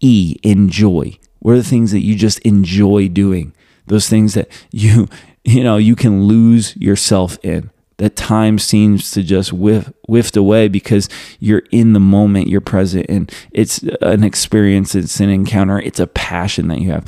E, 0.00 0.36
enjoy. 0.42 1.18
What 1.40 1.52
are 1.52 1.58
the 1.58 1.64
things 1.64 1.92
that 1.92 2.00
you 2.00 2.14
just 2.14 2.38
enjoy 2.40 3.08
doing? 3.08 3.52
Those 3.86 4.08
things 4.08 4.34
that 4.34 4.48
you, 4.70 5.08
you 5.44 5.62
know, 5.62 5.76
you 5.76 5.96
can 5.96 6.24
lose 6.24 6.76
yourself 6.76 7.38
in 7.42 7.70
that 8.00 8.16
time 8.16 8.58
seems 8.58 9.10
to 9.10 9.22
just 9.22 9.52
whiff, 9.52 9.92
whiffed 10.08 10.34
away 10.34 10.68
because 10.68 11.06
you're 11.38 11.64
in 11.70 11.92
the 11.92 12.00
moment, 12.00 12.48
you're 12.48 12.62
present, 12.62 13.04
and 13.10 13.30
it's 13.50 13.82
an 14.00 14.24
experience, 14.24 14.94
it's 14.94 15.20
an 15.20 15.28
encounter, 15.28 15.78
it's 15.78 16.00
a 16.00 16.06
passion 16.06 16.68
that 16.68 16.80
you 16.80 16.90
have. 16.90 17.04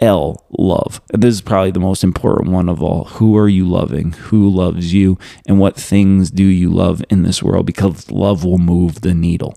L, 0.00 0.44
love. 0.50 1.00
And 1.12 1.22
this 1.22 1.34
is 1.34 1.40
probably 1.40 1.70
the 1.70 1.80
most 1.80 2.02
important 2.02 2.52
one 2.52 2.68
of 2.68 2.82
all. 2.82 3.04
Who 3.04 3.36
are 3.36 3.48
you 3.48 3.68
loving? 3.68 4.12
Who 4.12 4.48
loves 4.48 4.92
you? 4.92 5.18
And 5.46 5.60
what 5.60 5.76
things 5.76 6.30
do 6.30 6.44
you 6.44 6.70
love 6.70 7.04
in 7.10 7.22
this 7.22 7.42
world? 7.42 7.66
Because 7.66 8.10
love 8.10 8.44
will 8.44 8.58
move 8.58 9.02
the 9.02 9.14
needle. 9.14 9.56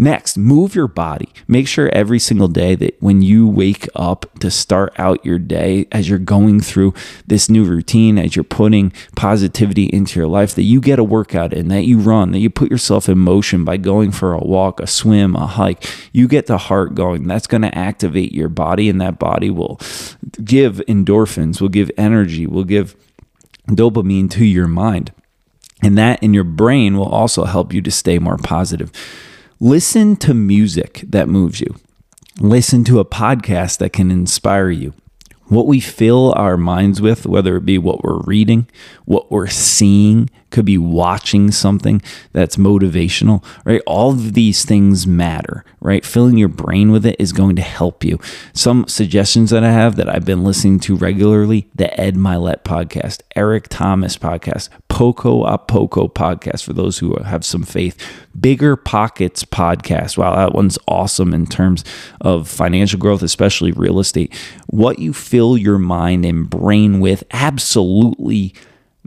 Next, 0.00 0.38
move 0.38 0.76
your 0.76 0.86
body. 0.86 1.28
Make 1.48 1.66
sure 1.66 1.90
every 1.92 2.20
single 2.20 2.46
day 2.46 2.76
that 2.76 2.96
when 3.00 3.20
you 3.20 3.48
wake 3.48 3.88
up 3.96 4.26
to 4.38 4.48
start 4.48 4.94
out 4.96 5.26
your 5.26 5.40
day, 5.40 5.88
as 5.90 6.08
you're 6.08 6.20
going 6.20 6.60
through 6.60 6.94
this 7.26 7.50
new 7.50 7.64
routine, 7.64 8.16
as 8.16 8.36
you're 8.36 8.44
putting 8.44 8.92
positivity 9.16 9.86
into 9.86 10.20
your 10.20 10.28
life, 10.28 10.54
that 10.54 10.62
you 10.62 10.80
get 10.80 11.00
a 11.00 11.04
workout 11.04 11.52
in, 11.52 11.66
that 11.68 11.84
you 11.84 11.98
run, 11.98 12.30
that 12.30 12.38
you 12.38 12.48
put 12.48 12.70
yourself 12.70 13.08
in 13.08 13.18
motion 13.18 13.64
by 13.64 13.76
going 13.76 14.12
for 14.12 14.32
a 14.32 14.38
walk, 14.38 14.78
a 14.78 14.86
swim, 14.86 15.34
a 15.34 15.48
hike. 15.48 15.84
You 16.12 16.28
get 16.28 16.46
the 16.46 16.58
heart 16.58 16.94
going. 16.94 17.26
That's 17.26 17.48
going 17.48 17.62
to 17.62 17.76
activate 17.76 18.32
your 18.32 18.48
body, 18.48 18.88
and 18.88 19.00
that 19.00 19.18
body 19.18 19.50
will 19.50 19.80
give 20.44 20.76
endorphins, 20.86 21.60
will 21.60 21.68
give 21.68 21.90
energy, 21.98 22.46
will 22.46 22.62
give 22.62 22.94
dopamine 23.66 24.30
to 24.30 24.44
your 24.44 24.68
mind. 24.68 25.12
And 25.82 25.98
that 25.98 26.22
in 26.22 26.34
your 26.34 26.44
brain 26.44 26.96
will 26.96 27.08
also 27.08 27.44
help 27.44 27.72
you 27.72 27.82
to 27.82 27.90
stay 27.90 28.20
more 28.20 28.36
positive. 28.36 28.92
Listen 29.60 30.14
to 30.14 30.34
music 30.34 31.02
that 31.08 31.28
moves 31.28 31.60
you. 31.60 31.74
Listen 32.38 32.84
to 32.84 33.00
a 33.00 33.04
podcast 33.04 33.78
that 33.78 33.92
can 33.92 34.08
inspire 34.08 34.70
you. 34.70 34.94
What 35.46 35.66
we 35.66 35.80
fill 35.80 36.32
our 36.36 36.56
minds 36.56 37.00
with, 37.00 37.26
whether 37.26 37.56
it 37.56 37.64
be 37.64 37.76
what 37.76 38.04
we're 38.04 38.20
reading, 38.20 38.68
what 39.04 39.32
we're 39.32 39.48
seeing, 39.48 40.30
could 40.50 40.64
be 40.64 40.78
watching 40.78 41.50
something 41.50 42.00
that's 42.32 42.54
motivational, 42.54 43.44
right? 43.64 43.82
All 43.84 44.10
of 44.10 44.34
these 44.34 44.64
things 44.64 45.08
matter, 45.08 45.64
right? 45.80 46.04
Filling 46.04 46.38
your 46.38 46.48
brain 46.48 46.92
with 46.92 47.04
it 47.04 47.16
is 47.18 47.32
going 47.32 47.56
to 47.56 47.62
help 47.62 48.04
you. 48.04 48.20
Some 48.52 48.86
suggestions 48.86 49.50
that 49.50 49.64
I 49.64 49.72
have 49.72 49.96
that 49.96 50.08
I've 50.08 50.24
been 50.24 50.44
listening 50.44 50.78
to 50.80 50.94
regularly 50.94 51.68
the 51.74 51.98
Ed 52.00 52.14
Mylett 52.14 52.62
podcast, 52.62 53.22
Eric 53.34 53.66
Thomas 53.68 54.16
podcast, 54.16 54.68
Poco 54.98 55.44
a 55.44 55.56
Poco 55.56 56.08
podcast 56.08 56.64
for 56.64 56.72
those 56.72 56.98
who 56.98 57.14
have 57.22 57.44
some 57.44 57.62
faith, 57.62 57.96
Bigger 58.40 58.74
Pockets 58.74 59.44
podcast. 59.44 60.18
Wow, 60.18 60.34
that 60.34 60.54
one's 60.54 60.76
awesome 60.88 61.32
in 61.32 61.46
terms 61.46 61.84
of 62.20 62.48
financial 62.48 62.98
growth, 62.98 63.22
especially 63.22 63.70
real 63.70 64.00
estate. 64.00 64.34
What 64.66 64.98
you 64.98 65.12
fill 65.12 65.56
your 65.56 65.78
mind 65.78 66.24
and 66.24 66.50
brain 66.50 66.98
with 66.98 67.22
absolutely 67.30 68.54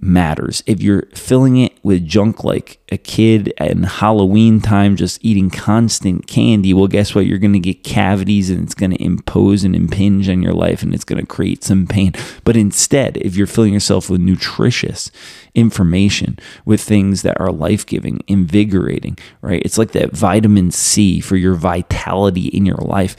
matters. 0.01 0.63
If 0.65 0.81
you're 0.81 1.03
filling 1.13 1.57
it 1.57 1.73
with 1.83 2.07
junk 2.07 2.43
like 2.43 2.79
a 2.91 2.97
kid 2.97 3.53
in 3.59 3.83
Halloween 3.83 4.59
time 4.59 4.95
just 4.95 5.23
eating 5.23 5.49
constant 5.49 6.27
candy, 6.27 6.73
well, 6.73 6.87
guess 6.87 7.13
what? 7.13 7.27
You're 7.27 7.37
going 7.37 7.53
to 7.53 7.59
get 7.59 7.83
cavities 7.83 8.49
and 8.49 8.63
it's 8.63 8.73
going 8.73 8.91
to 8.91 9.03
impose 9.03 9.63
and 9.63 9.75
impinge 9.75 10.27
on 10.27 10.41
your 10.41 10.53
life 10.53 10.81
and 10.81 10.93
it's 10.93 11.03
going 11.03 11.21
to 11.21 11.25
create 11.25 11.63
some 11.63 11.85
pain. 11.85 12.13
But 12.43 12.57
instead, 12.57 13.17
if 13.17 13.35
you're 13.35 13.47
filling 13.47 13.73
yourself 13.73 14.09
with 14.09 14.21
nutritious 14.21 15.11
information, 15.53 16.39
with 16.65 16.81
things 16.81 17.21
that 17.21 17.39
are 17.39 17.51
life 17.51 17.85
giving, 17.85 18.23
invigorating, 18.27 19.17
right? 19.41 19.61
It's 19.63 19.77
like 19.77 19.91
that 19.91 20.11
vitamin 20.11 20.71
C 20.71 21.19
for 21.19 21.35
your 21.35 21.55
vitality 21.55 22.47
in 22.47 22.65
your 22.65 22.77
life. 22.77 23.15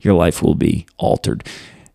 Your 0.00 0.14
life 0.14 0.42
will 0.42 0.54
be 0.54 0.86
altered 0.98 1.44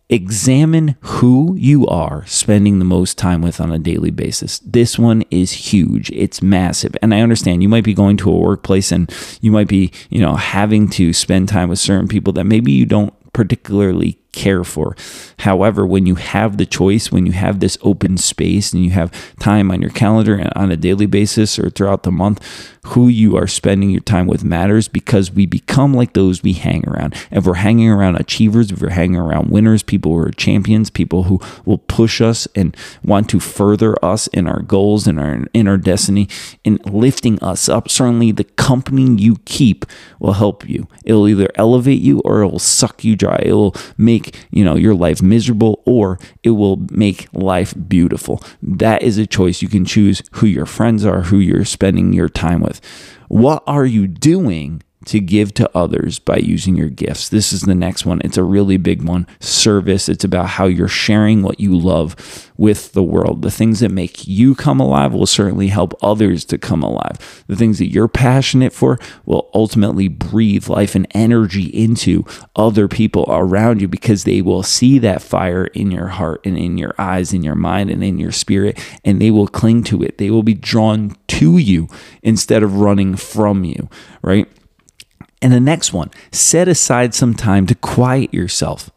examine 0.10 0.96
who 1.02 1.56
you 1.56 1.86
are 1.88 2.26
spending 2.26 2.80
the 2.80 2.86
most 2.86 3.18
time 3.18 3.42
with 3.42 3.62
on 3.62 3.72
a 3.72 3.78
daily 3.78 4.10
basis. 4.10 4.60
This 4.60 4.98
one 4.98 5.24
is 5.30 5.52
huge. 5.52 6.10
It's 6.12 6.42
massive. 6.42 6.96
And 7.02 7.14
I 7.14 7.22
understand 7.22 7.62
you 7.62 7.70
might 7.70 7.84
be 7.84 7.94
going 7.94 8.18
to 8.18 8.32
a 8.32 8.38
workplace 8.38 8.92
and 8.92 9.14
you 9.42 9.52
might 9.52 9.68
be, 9.68 9.92
you 10.10 10.20
know, 10.20 10.36
having 10.36 10.90
to 10.92 11.14
spend 11.14 11.48
time 11.48 11.70
with 11.70 11.80
certain 11.80 12.08
people 12.08 12.34
that 12.34 12.46
maybe 12.46 12.72
you 12.72 12.86
don't 12.86 13.14
particularly 13.34 14.20
care 14.32 14.64
for. 14.64 14.96
However, 15.40 15.86
when 15.86 16.06
you 16.06 16.16
have 16.16 16.58
the 16.58 16.66
choice, 16.66 17.12
when 17.12 17.26
you 17.26 17.32
have 17.32 17.60
this 17.60 17.78
open 17.82 18.18
space 18.18 18.74
and 18.74 18.84
you 18.84 18.92
have 18.92 19.12
time 19.40 19.72
on 19.72 19.82
your 19.82 19.90
calendar 19.90 20.50
on 20.56 20.72
a 20.72 20.78
daily 20.78 21.08
basis 21.08 21.58
or 21.58 21.70
throughout 21.70 22.04
the 22.04 22.12
month, 22.12 22.40
who 22.88 23.08
you 23.08 23.36
are 23.36 23.48
spending 23.48 23.90
your 23.90 24.02
time 24.02 24.26
with 24.26 24.44
matters 24.44 24.88
because 24.88 25.32
we 25.32 25.46
become 25.46 25.94
like 25.94 26.14
those 26.14 26.42
we 26.42 26.54
hang 26.54 26.88
around. 26.88 27.14
If 27.32 27.46
we're 27.46 27.56
hanging 27.56 27.90
around 27.90 28.16
achievers, 28.16 28.72
if 28.72 28.82
we're 28.82 28.90
hanging 28.90 29.18
around 29.18 29.50
winners, 29.50 29.84
people 29.84 30.14
who 30.14 30.20
are 30.20 30.32
champions, 30.32 30.90
people 30.90 31.24
who 31.24 31.40
will 31.66 31.78
push 31.78 32.22
us 32.22 32.48
and 32.56 32.76
want 33.04 33.30
to 33.30 33.40
further 33.40 33.96
us 34.04 34.28
in 34.28 34.48
our 34.48 34.62
goals 34.62 35.08
and 35.08 35.20
our 35.20 35.46
in 35.54 35.68
our 35.68 35.78
destiny 35.78 36.28
and 36.64 36.84
lifting 36.92 37.40
us 37.44 37.68
up, 37.68 37.90
certainly 37.90 38.32
the 38.32 38.44
company 38.44 39.22
you 39.22 39.38
keep 39.46 39.86
will 40.20 40.34
help 40.34 40.68
you. 40.68 40.88
It'll 41.04 41.28
either 41.28 41.50
elevate 41.56 42.02
you 42.02 42.20
or 42.22 42.42
it 42.42 42.48
will 42.48 42.60
suck 42.60 43.04
you 43.04 43.16
dry. 43.20 43.42
It 43.46 43.54
will 43.54 43.76
make 43.98 44.36
you 44.50 44.64
know, 44.64 44.76
your 44.76 44.96
life 44.96 45.22
miserable 45.22 45.84
or 45.86 46.18
it 46.44 46.52
will 46.52 46.78
make 46.90 47.28
life 47.34 47.74
beautiful. 47.88 48.42
That 48.64 49.04
is 49.04 49.18
a 49.18 49.28
choice. 49.28 49.62
You 49.62 49.68
can 49.68 49.86
choose 49.86 50.24
who 50.34 50.48
your 50.48 50.66
friends 50.66 51.06
are, 51.06 51.22
who 51.22 51.38
you're 51.38 51.66
spending 51.66 52.14
your 52.14 52.30
time 52.30 52.62
with. 52.62 52.82
What 53.28 53.62
are 53.68 53.86
you 53.86 54.08
doing 54.08 54.82
to 55.06 55.20
give 55.20 55.54
to 55.54 55.70
others 55.76 56.20
by 56.20 56.38
using 56.38 56.76
your 56.76 56.90
gifts. 56.90 57.30
This 57.30 57.54
is 57.54 57.62
the 57.62 57.76
next 57.76 58.06
one. 58.06 58.22
It's 58.24 58.38
a 58.38 58.44
really 58.44 58.78
big 58.78 59.04
one. 59.04 59.28
Service. 59.40 60.10
It's 60.10 60.26
about 60.26 60.50
how 60.50 60.66
you're 60.66 60.90
sharing 60.90 61.42
what 61.42 61.60
you 61.60 61.78
love 61.78 62.52
with 62.58 62.92
the 62.92 63.04
world. 63.04 63.42
The 63.42 63.52
things 63.52 63.80
that 63.80 63.92
make 63.92 64.28
you 64.28 64.56
come 64.56 64.82
alive 64.82 65.14
will 65.14 65.26
certainly 65.26 65.68
help 65.68 65.94
others 66.04 66.44
to 66.46 66.58
come 66.58 66.84
alive. 66.84 67.44
The 67.48 67.56
things 67.56 67.80
that 67.80 67.88
you're 67.88 68.10
passionate 68.10 68.74
for 68.74 69.00
will 69.26 69.50
ultimately 69.54 70.10
breathe 70.10 70.68
life 70.68 70.96
and 70.96 71.08
energy 71.12 71.68
into 71.68 72.26
other 72.58 72.90
people 72.90 73.26
around 73.30 73.80
you 73.80 73.88
because 73.88 74.26
they 74.26 74.42
will 74.42 74.64
see 74.64 75.00
that 75.00 75.22
fire 75.22 75.66
in 75.68 75.92
your 75.92 76.08
heart 76.08 76.42
and 76.46 76.58
in 76.58 76.78
your 76.78 76.94
eyes, 76.98 77.34
in 77.34 77.42
your 77.42 77.56
mind, 77.56 77.90
and 77.90 78.04
in 78.04 78.18
your 78.18 78.34
spirit, 78.34 78.78
and 79.06 79.22
they 79.22 79.32
will 79.32 79.48
cling 79.48 79.84
to 79.86 80.04
it. 80.04 80.18
They 80.18 80.30
will 80.30 80.44
be 80.44 80.54
drawn 80.54 81.16
to 81.28 81.58
you 81.58 81.88
instead 82.22 82.64
of 82.64 82.82
running 82.82 83.16
from 83.16 83.64
you, 83.64 83.90
right? 84.22 84.48
And 85.42 85.54
the 85.54 85.60
next 85.60 85.94
one, 85.94 86.12
set 86.32 86.68
aside 86.68 87.14
some 87.14 87.34
time 87.34 87.66
to 87.68 87.76
quiet 87.76 88.34
yourself. 88.34 88.90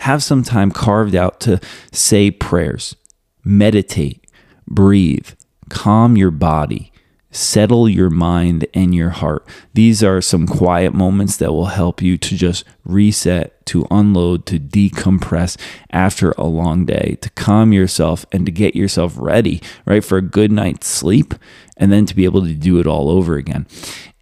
Have 0.00 0.22
some 0.22 0.42
time 0.42 0.70
carved 0.70 1.14
out 1.14 1.40
to 1.40 1.58
say 1.90 2.30
prayers, 2.30 2.96
meditate, 3.44 4.26
breathe, 4.66 5.30
calm 5.70 6.16
your 6.16 6.30
body, 6.30 6.92
settle 7.30 7.88
your 7.88 8.10
mind 8.10 8.66
and 8.74 8.94
your 8.94 9.10
heart. 9.10 9.46
These 9.74 10.02
are 10.02 10.20
some 10.20 10.46
quiet 10.46 10.94
moments 10.94 11.36
that 11.38 11.52
will 11.52 11.66
help 11.66 12.02
you 12.02 12.16
to 12.18 12.36
just 12.36 12.64
reset, 12.84 13.64
to 13.66 13.86
unload, 13.90 14.46
to 14.46 14.58
decompress 14.58 15.56
after 15.90 16.32
a 16.32 16.46
long 16.46 16.84
day, 16.86 17.16
to 17.20 17.30
calm 17.30 17.72
yourself 17.72 18.24
and 18.32 18.46
to 18.46 18.52
get 18.52 18.74
yourself 18.74 19.14
ready, 19.16 19.62
right, 19.84 20.04
for 20.04 20.18
a 20.18 20.22
good 20.22 20.52
night's 20.52 20.86
sleep 20.86 21.34
and 21.76 21.92
then 21.92 22.06
to 22.06 22.16
be 22.16 22.24
able 22.24 22.42
to 22.42 22.54
do 22.54 22.78
it 22.80 22.86
all 22.86 23.10
over 23.10 23.36
again. 23.36 23.66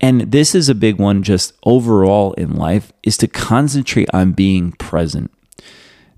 And 0.05 0.21
this 0.33 0.55
is 0.55 0.69
a 0.69 0.75
big 0.75 0.99
one 0.99 1.23
just 1.23 1.55
overall 1.64 2.35
in 2.35 2.57
life 2.57 2.93
is 3.03 3.17
to 3.17 3.27
concentrate 3.27 4.11
on 4.12 4.33
being 4.33 4.73
present. 4.73 5.31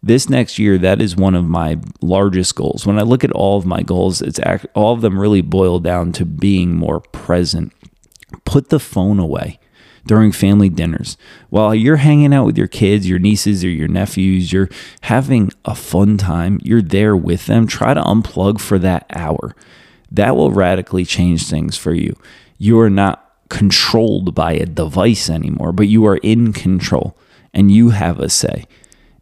This 0.02 0.28
next 0.28 0.58
year 0.58 0.76
that 0.78 1.00
is 1.00 1.14
one 1.14 1.36
of 1.36 1.44
my 1.44 1.78
largest 2.02 2.56
goals. 2.56 2.84
When 2.84 2.98
i 2.98 3.02
look 3.02 3.22
at 3.22 3.30
all 3.30 3.56
of 3.56 3.64
my 3.64 3.84
goals 3.84 4.20
it's 4.20 4.40
act, 4.40 4.66
all 4.74 4.92
of 4.92 5.02
them 5.02 5.20
really 5.20 5.40
boil 5.40 5.78
down 5.78 6.10
to 6.14 6.24
being 6.24 6.74
more 6.74 6.98
present. 6.98 7.72
Put 8.44 8.70
the 8.70 8.80
phone 8.80 9.20
away 9.20 9.60
during 10.04 10.32
family 10.32 10.68
dinners. 10.68 11.16
While 11.50 11.72
you're 11.72 11.98
hanging 11.98 12.34
out 12.34 12.44
with 12.44 12.58
your 12.58 12.66
kids 12.66 13.08
your 13.08 13.20
nieces 13.20 13.62
or 13.62 13.68
your 13.68 13.86
nephews 13.86 14.52
you're 14.52 14.68
having 15.02 15.52
a 15.64 15.76
fun 15.76 16.18
time 16.18 16.58
you're 16.60 16.82
there 16.82 17.16
with 17.16 17.46
them 17.46 17.68
try 17.68 17.94
to 17.94 18.02
unplug 18.02 18.58
for 18.60 18.80
that 18.80 19.06
hour. 19.14 19.54
That 20.10 20.34
will 20.34 20.50
radically 20.50 21.04
change 21.04 21.46
things 21.46 21.76
for 21.76 21.94
you. 21.94 22.16
You 22.58 22.80
are 22.80 22.90
not 22.90 23.25
controlled 23.48 24.34
by 24.34 24.52
a 24.52 24.66
device 24.66 25.30
anymore 25.30 25.72
but 25.72 25.88
you 25.88 26.06
are 26.06 26.18
in 26.18 26.52
control 26.52 27.16
and 27.52 27.70
you 27.70 27.90
have 27.90 28.18
a 28.20 28.28
say 28.28 28.64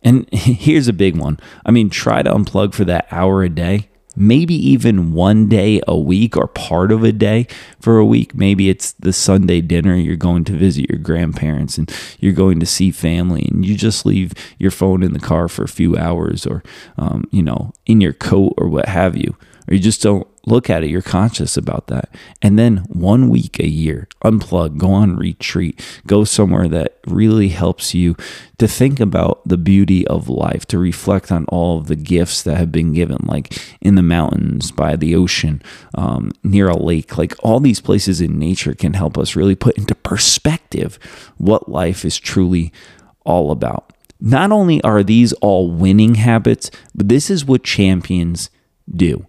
and 0.04 0.28
here's 0.32 0.86
a 0.86 0.92
big 0.92 1.16
one. 1.16 1.40
I 1.64 1.70
mean, 1.70 1.90
try 1.90 2.22
to 2.22 2.30
unplug 2.30 2.74
for 2.74 2.84
that 2.84 3.08
hour 3.10 3.42
a 3.42 3.48
day, 3.48 3.88
maybe 4.14 4.54
even 4.54 5.12
one 5.12 5.48
day 5.48 5.80
a 5.88 5.98
week 5.98 6.36
or 6.36 6.46
part 6.46 6.92
of 6.92 7.02
a 7.02 7.10
day 7.10 7.48
for 7.80 7.98
a 7.98 8.04
week. 8.04 8.34
Maybe 8.34 8.68
it's 8.68 8.92
the 8.92 9.12
Sunday 9.12 9.62
dinner, 9.62 9.96
you're 9.96 10.16
going 10.16 10.44
to 10.44 10.52
visit 10.52 10.88
your 10.90 10.98
grandparents 10.98 11.78
and 11.78 11.90
you're 12.20 12.34
going 12.34 12.60
to 12.60 12.66
see 12.66 12.90
family, 12.90 13.48
and 13.50 13.64
you 13.64 13.76
just 13.76 14.04
leave 14.04 14.34
your 14.58 14.70
phone 14.70 15.02
in 15.02 15.14
the 15.14 15.20
car 15.20 15.48
for 15.48 15.64
a 15.64 15.68
few 15.68 15.96
hours 15.96 16.46
or, 16.46 16.62
um, 16.98 17.24
you 17.30 17.42
know, 17.42 17.72
in 17.86 18.00
your 18.00 18.12
coat 18.12 18.54
or 18.58 18.68
what 18.68 18.86
have 18.86 19.16
you. 19.16 19.36
Or 19.66 19.74
you 19.74 19.80
just 19.80 20.02
don't 20.02 20.28
look 20.46 20.68
at 20.68 20.84
it, 20.84 20.90
you're 20.90 21.02
conscious 21.02 21.56
about 21.56 21.86
that. 21.88 22.14
And 22.42 22.58
then 22.58 22.78
one 22.88 23.28
week 23.28 23.58
a 23.58 23.66
year, 23.66 24.08
unplug, 24.24 24.76
go 24.76 24.92
on 24.92 25.16
retreat, 25.16 25.84
go 26.06 26.24
somewhere 26.24 26.68
that 26.68 26.98
really 27.06 27.48
helps 27.48 27.94
you 27.94 28.16
to 28.58 28.68
think 28.68 29.00
about 29.00 29.46
the 29.46 29.56
beauty 29.56 30.06
of 30.06 30.28
life, 30.28 30.66
to 30.66 30.78
reflect 30.78 31.32
on 31.32 31.44
all 31.46 31.78
of 31.78 31.86
the 31.86 31.96
gifts 31.96 32.42
that 32.42 32.56
have 32.56 32.70
been 32.70 32.92
given, 32.92 33.18
like 33.24 33.58
in 33.80 33.94
the 33.94 34.02
mountains, 34.02 34.70
by 34.70 34.96
the 34.96 35.14
ocean, 35.14 35.62
um, 35.94 36.30
near 36.42 36.68
a 36.68 36.76
lake. 36.76 37.16
Like 37.16 37.34
all 37.42 37.60
these 37.60 37.80
places 37.80 38.20
in 38.20 38.38
nature 38.38 38.74
can 38.74 38.94
help 38.94 39.16
us 39.18 39.36
really 39.36 39.54
put 39.54 39.78
into 39.78 39.94
perspective 39.94 40.98
what 41.38 41.68
life 41.68 42.04
is 42.04 42.18
truly 42.18 42.72
all 43.24 43.50
about. 43.50 43.92
Not 44.20 44.52
only 44.52 44.82
are 44.82 45.02
these 45.02 45.32
all 45.34 45.70
winning 45.70 46.14
habits, 46.14 46.70
but 46.94 47.08
this 47.08 47.30
is 47.30 47.44
what 47.44 47.62
champions 47.62 48.50
do. 48.94 49.26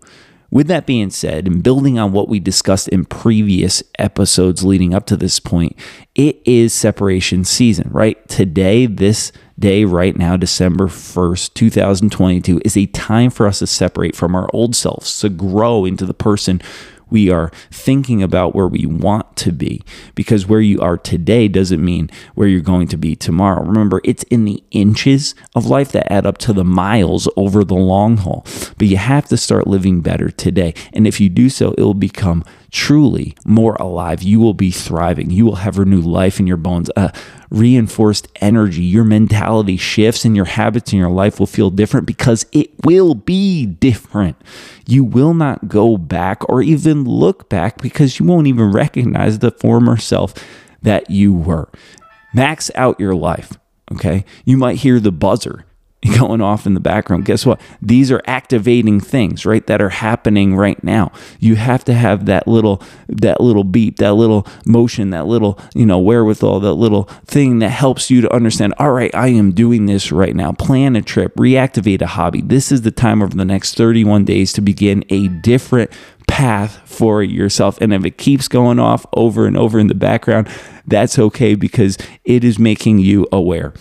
With 0.52 0.68
that 0.68 0.86
being 0.86 1.10
said, 1.10 1.48
and 1.48 1.64
building 1.64 2.00
on 2.00 2.12
what 2.12 2.30
we 2.30 2.40
discussed 2.40 2.88
in 2.90 3.06
previous 3.06 3.84
episodes 4.00 4.64
leading 4.64 4.94
up 4.94 5.06
to 5.08 5.18
this 5.18 5.40
point, 5.40 5.76
it 6.14 6.42
is 6.46 6.74
separation 6.74 7.44
season, 7.44 7.90
right? 7.92 8.26
Today, 8.30 8.86
this 8.86 9.32
day, 9.58 9.86
right 9.86 10.16
now, 10.16 10.38
December 10.38 10.88
1st, 10.88 11.54
2022, 11.54 12.62
is 12.64 12.78
a 12.78 12.86
time 12.88 13.30
for 13.30 13.48
us 13.48 13.60
to 13.60 13.68
separate 13.68 14.16
from 14.16 14.36
our 14.36 14.50
old 14.54 14.76
selves, 14.76 15.20
to 15.20 15.30
grow 15.30 15.86
into 15.86 16.06
the 16.06 16.14
person 16.14 16.62
we 17.16 17.30
are 17.30 17.50
thinking 17.72 18.22
about 18.22 18.54
where 18.54 18.68
we 18.68 18.86
want 18.86 19.38
to 19.38 19.54
be 19.54 19.82
because 20.16 20.46
where 20.46 20.60
you 20.60 20.82
are 20.82 20.98
today 20.98 21.48
doesn't 21.48 21.82
mean 21.82 22.10
where 22.34 22.46
you're 22.46 22.60
going 22.60 22.90
to 22.90 22.98
be 22.98 23.16
tomorrow. 23.16 23.64
Remember, 23.64 24.02
it's 24.04 24.24
in 24.24 24.44
the 24.44 24.62
inches 24.72 25.34
of 25.56 25.66
life 25.66 25.94
that 25.94 26.12
add 26.12 26.26
up 26.26 26.38
to 26.40 26.52
the 26.52 26.66
miles 26.66 27.30
over 27.38 27.64
the 27.64 27.74
long 27.74 28.18
haul. 28.18 28.46
But 28.78 28.88
you 28.88 28.98
have 28.98 29.30
to 29.30 29.38
start 29.38 29.66
living 29.66 30.02
better 30.02 30.30
today. 30.30 30.74
And 30.92 31.08
if 31.08 31.22
you 31.22 31.30
do 31.30 31.48
so, 31.48 31.72
it 31.78 31.82
will 31.82 31.94
become 31.94 32.44
truly 32.76 33.34
more 33.46 33.76
alive. 33.76 34.22
You 34.22 34.42
will 34.42 34.54
be 34.54 34.70
thriving. 34.70 35.32
You 35.32 35.46
will 35.46 35.56
have 35.56 35.78
renewed 35.78 36.04
life 36.04 36.42
in 36.42 36.46
your 36.46 36.58
bones, 36.58 36.92
uh, 36.98 37.08
reinforced 37.50 38.28
energy. 38.42 38.84
Your 38.84 39.06
mentality 39.06 39.78
shifts 39.78 40.26
and 40.26 40.36
your 40.36 40.46
habits 40.46 40.92
in 40.92 41.00
your 41.00 41.10
life 41.10 41.40
will 41.40 41.48
feel 41.48 41.70
different 41.70 42.06
because 42.06 42.46
it 42.52 42.72
will 42.84 43.16
be 43.16 43.66
different. 43.66 44.36
You 44.86 45.06
will 45.06 45.34
not 45.34 45.70
go 45.70 45.96
back 45.96 46.48
or 46.50 46.62
even 46.62 47.06
look 47.06 47.48
back 47.48 47.82
because 47.82 48.20
you 48.20 48.26
won't 48.26 48.48
even 48.48 48.74
recognize 48.74 49.40
the 49.40 49.52
former 49.52 49.96
self 49.96 50.34
that 50.82 51.10
you 51.10 51.34
were. 51.34 51.70
Max 52.34 52.70
out 52.76 53.00
your 53.00 53.16
life. 53.16 53.58
Okay. 53.94 54.26
You 54.44 54.58
might 54.58 54.80
hear 54.80 55.00
the 55.00 55.14
buzzer 55.14 55.66
going 56.18 56.42
off 56.42 56.66
in 56.66 56.74
the 56.74 56.80
background. 56.80 57.26
Guess 57.26 57.46
what? 57.46 57.60
These 57.82 58.12
are 58.12 58.22
activating 58.28 59.00
things, 59.00 59.46
right? 59.46 59.66
That 59.68 59.82
are 59.82 59.90
happening 59.90 60.56
right 60.56 60.82
now. 60.84 61.12
You 61.40 61.56
have 61.56 61.84
to 61.86 61.94
have 61.94 62.26
that 62.26 62.48
little 62.48 62.82
that 63.08 63.42
little 63.42 63.64
beep, 63.64 63.98
that 63.98 64.14
little 64.14 64.48
motion, 64.66 65.12
that 65.12 65.26
little, 65.26 65.60
you 65.74 65.86
know, 65.86 66.00
wherewithal, 66.00 66.60
that 66.62 66.74
little 66.74 67.04
thing 67.26 67.60
that 67.60 67.70
helps 67.70 68.10
you 68.10 68.22
to 68.22 68.34
understand, 68.34 68.74
all 68.78 68.92
right, 68.92 69.14
I 69.16 69.30
am 69.30 69.52
doing 69.52 69.86
this 69.86 70.12
right 70.12 70.36
now. 70.36 70.52
Plan 70.52 70.96
a 70.96 71.02
trip, 71.02 71.36
reactivate 71.36 72.02
a 72.02 72.08
hobby. 72.08 72.42
This 72.42 72.72
is 72.72 72.82
the 72.82 72.92
time 72.92 73.22
over 73.22 73.36
the 73.36 73.46
next 73.46 73.76
31 73.76 74.26
days 74.26 74.54
to 74.54 74.62
begin 74.62 75.04
a 75.10 75.28
different 75.28 75.92
path 76.28 76.82
for 76.86 77.24
yourself. 77.24 77.80
And 77.82 77.94
if 77.94 78.06
it 78.06 78.18
keeps 78.18 78.48
going 78.48 78.80
off 78.80 79.06
over 79.14 79.46
and 79.46 79.56
over 79.56 79.80
in 79.80 79.88
the 79.88 79.96
background, 79.96 80.50
that's 80.86 81.18
okay 81.18 81.56
because 81.56 81.98
it 82.24 82.44
is 82.44 82.60
making 82.60 83.00
you 83.00 83.28
aware. 83.32 83.74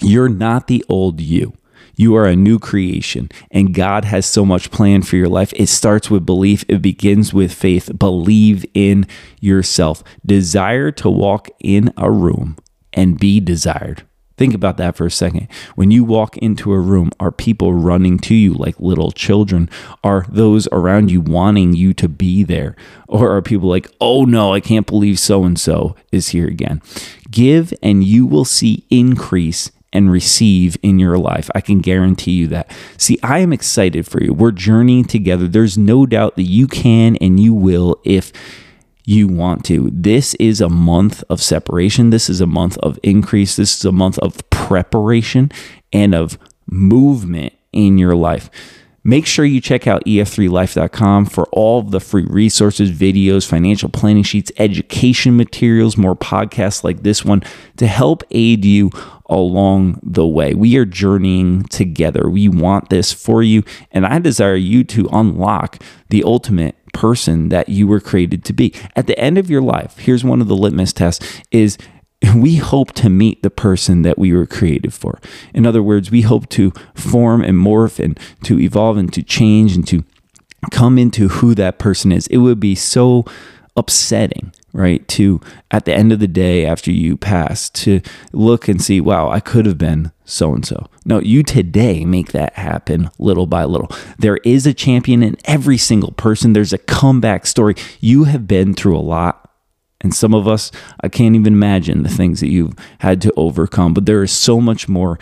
You're 0.00 0.28
not 0.28 0.68
the 0.68 0.84
old 0.88 1.20
you. 1.20 1.54
You 1.98 2.14
are 2.14 2.26
a 2.26 2.36
new 2.36 2.60
creation, 2.60 3.28
and 3.50 3.74
God 3.74 4.04
has 4.04 4.24
so 4.24 4.46
much 4.46 4.70
planned 4.70 5.08
for 5.08 5.16
your 5.16 5.28
life. 5.28 5.52
It 5.56 5.66
starts 5.66 6.08
with 6.08 6.24
belief, 6.24 6.64
it 6.68 6.80
begins 6.80 7.34
with 7.34 7.52
faith. 7.52 7.90
Believe 7.98 8.64
in 8.72 9.04
yourself. 9.40 10.04
Desire 10.24 10.92
to 10.92 11.10
walk 11.10 11.48
in 11.58 11.92
a 11.96 12.08
room 12.08 12.56
and 12.92 13.18
be 13.18 13.40
desired. 13.40 14.04
Think 14.36 14.54
about 14.54 14.76
that 14.76 14.94
for 14.94 15.06
a 15.06 15.10
second. 15.10 15.48
When 15.74 15.90
you 15.90 16.04
walk 16.04 16.36
into 16.36 16.72
a 16.72 16.78
room, 16.78 17.10
are 17.18 17.32
people 17.32 17.74
running 17.74 18.20
to 18.20 18.34
you 18.36 18.54
like 18.54 18.78
little 18.78 19.10
children? 19.10 19.68
Are 20.04 20.24
those 20.28 20.68
around 20.70 21.10
you 21.10 21.20
wanting 21.20 21.74
you 21.74 21.92
to 21.94 22.08
be 22.08 22.44
there? 22.44 22.76
Or 23.08 23.36
are 23.36 23.42
people 23.42 23.68
like, 23.68 23.90
oh 24.00 24.24
no, 24.24 24.54
I 24.54 24.60
can't 24.60 24.86
believe 24.86 25.18
so 25.18 25.42
and 25.42 25.58
so 25.58 25.96
is 26.12 26.28
here 26.28 26.46
again? 26.46 26.80
Give 27.28 27.74
and 27.82 28.04
you 28.04 28.24
will 28.24 28.44
see 28.44 28.86
increase 28.88 29.72
and 29.92 30.10
receive 30.10 30.76
in 30.82 30.98
your 30.98 31.18
life. 31.18 31.48
I 31.54 31.60
can 31.60 31.80
guarantee 31.80 32.32
you 32.32 32.46
that. 32.48 32.70
See, 32.96 33.18
I 33.22 33.38
am 33.38 33.52
excited 33.52 34.06
for 34.06 34.22
you. 34.22 34.32
We're 34.32 34.52
journeying 34.52 35.04
together. 35.04 35.48
There's 35.48 35.78
no 35.78 36.06
doubt 36.06 36.36
that 36.36 36.42
you 36.42 36.66
can 36.66 37.16
and 37.16 37.40
you 37.40 37.54
will 37.54 38.00
if 38.04 38.32
you 39.04 39.26
want 39.26 39.64
to. 39.64 39.90
This 39.90 40.34
is 40.34 40.60
a 40.60 40.68
month 40.68 41.24
of 41.30 41.42
separation. 41.42 42.10
This 42.10 42.28
is 42.28 42.42
a 42.42 42.46
month 42.46 42.76
of 42.78 42.98
increase. 43.02 43.56
This 43.56 43.78
is 43.78 43.84
a 43.86 43.92
month 43.92 44.18
of 44.18 44.48
preparation 44.50 45.50
and 45.92 46.14
of 46.14 46.38
movement 46.66 47.54
in 47.72 47.96
your 47.96 48.14
life. 48.14 48.50
Make 49.08 49.24
sure 49.24 49.46
you 49.46 49.62
check 49.62 49.86
out 49.86 50.04
ef3life.com 50.04 51.24
for 51.24 51.46
all 51.46 51.78
of 51.78 51.92
the 51.92 51.98
free 51.98 52.26
resources, 52.28 52.92
videos, 52.92 53.48
financial 53.48 53.88
planning 53.88 54.22
sheets, 54.22 54.52
education 54.58 55.34
materials, 55.34 55.96
more 55.96 56.14
podcasts 56.14 56.84
like 56.84 57.04
this 57.04 57.24
one 57.24 57.42
to 57.78 57.86
help 57.86 58.22
aid 58.30 58.66
you 58.66 58.90
along 59.30 59.98
the 60.02 60.26
way. 60.26 60.52
We 60.52 60.76
are 60.76 60.84
journeying 60.84 61.62
together. 61.68 62.28
We 62.28 62.50
want 62.50 62.90
this 62.90 63.10
for 63.10 63.42
you, 63.42 63.62
and 63.92 64.04
I 64.04 64.18
desire 64.18 64.56
you 64.56 64.84
to 64.84 65.08
unlock 65.10 65.82
the 66.10 66.22
ultimate 66.24 66.76
person 66.92 67.48
that 67.48 67.70
you 67.70 67.86
were 67.86 68.00
created 68.00 68.44
to 68.44 68.52
be. 68.52 68.74
At 68.94 69.06
the 69.06 69.18
end 69.18 69.38
of 69.38 69.48
your 69.48 69.62
life, 69.62 69.96
here's 69.96 70.22
one 70.22 70.42
of 70.42 70.48
the 70.48 70.56
litmus 70.56 70.92
tests 70.92 71.40
is 71.50 71.78
we 72.34 72.56
hope 72.56 72.92
to 72.92 73.08
meet 73.08 73.42
the 73.42 73.50
person 73.50 74.02
that 74.02 74.18
we 74.18 74.32
were 74.32 74.46
created 74.46 74.92
for. 74.92 75.20
In 75.54 75.66
other 75.66 75.82
words, 75.82 76.10
we 76.10 76.22
hope 76.22 76.48
to 76.50 76.72
form 76.94 77.42
and 77.42 77.58
morph 77.58 78.02
and 78.02 78.18
to 78.44 78.58
evolve 78.58 78.96
and 78.96 79.12
to 79.12 79.22
change 79.22 79.76
and 79.76 79.86
to 79.88 80.04
come 80.70 80.98
into 80.98 81.28
who 81.28 81.54
that 81.54 81.78
person 81.78 82.10
is. 82.10 82.26
It 82.26 82.38
would 82.38 82.58
be 82.58 82.74
so 82.74 83.24
upsetting, 83.76 84.52
right? 84.72 85.06
To 85.08 85.40
at 85.70 85.84
the 85.84 85.94
end 85.94 86.12
of 86.12 86.18
the 86.18 86.26
day 86.26 86.66
after 86.66 86.90
you 86.90 87.16
pass, 87.16 87.70
to 87.70 88.00
look 88.32 88.66
and 88.66 88.82
see, 88.82 89.00
wow, 89.00 89.30
I 89.30 89.38
could 89.38 89.66
have 89.66 89.78
been 89.78 90.10
so 90.24 90.52
and 90.52 90.66
so. 90.66 90.88
No, 91.04 91.20
you 91.20 91.44
today 91.44 92.04
make 92.04 92.32
that 92.32 92.54
happen 92.54 93.10
little 93.18 93.46
by 93.46 93.64
little. 93.64 93.90
There 94.18 94.38
is 94.38 94.66
a 94.66 94.74
champion 94.74 95.22
in 95.22 95.36
every 95.44 95.78
single 95.78 96.12
person, 96.12 96.52
there's 96.52 96.72
a 96.72 96.78
comeback 96.78 97.46
story. 97.46 97.76
You 98.00 98.24
have 98.24 98.48
been 98.48 98.74
through 98.74 98.98
a 98.98 99.00
lot 99.00 99.47
and 100.00 100.14
some 100.14 100.34
of 100.34 100.46
us, 100.46 100.70
I 101.00 101.08
can't 101.08 101.34
even 101.34 101.52
imagine 101.52 102.02
the 102.02 102.08
things 102.08 102.40
that 102.40 102.48
you've 102.48 102.74
had 103.00 103.20
to 103.22 103.32
overcome, 103.36 103.94
but 103.94 104.06
there 104.06 104.22
is 104.22 104.32
so 104.32 104.60
much 104.60 104.88
more 104.88 105.18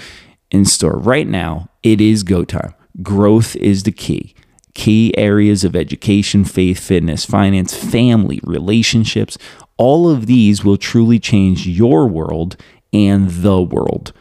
in 0.51 0.65
store. 0.65 0.99
Right 0.99 1.27
now, 1.27 1.71
it 1.83 2.01
is 2.01 2.23
go 2.23 2.45
time. 2.45 2.75
Growth 3.03 3.57
is 3.57 3.83
the 3.83 3.93
key. 3.93 4.35
key 4.75 5.17
areas 5.17 5.65
of 5.65 5.75
education, 5.75 6.45
faith, 6.45 6.79
fitness, 6.79 7.25
finance, 7.25 7.75
family, 7.75 8.41
relationships. 8.43 9.39
All 9.79 10.11
of 10.11 10.27
these 10.27 10.65
will 10.65 10.77
truly 10.77 11.19
change 11.19 11.67
your 11.67 12.07
world 12.07 12.57
and 12.93 13.31
the 13.31 13.63
world. 13.63 14.13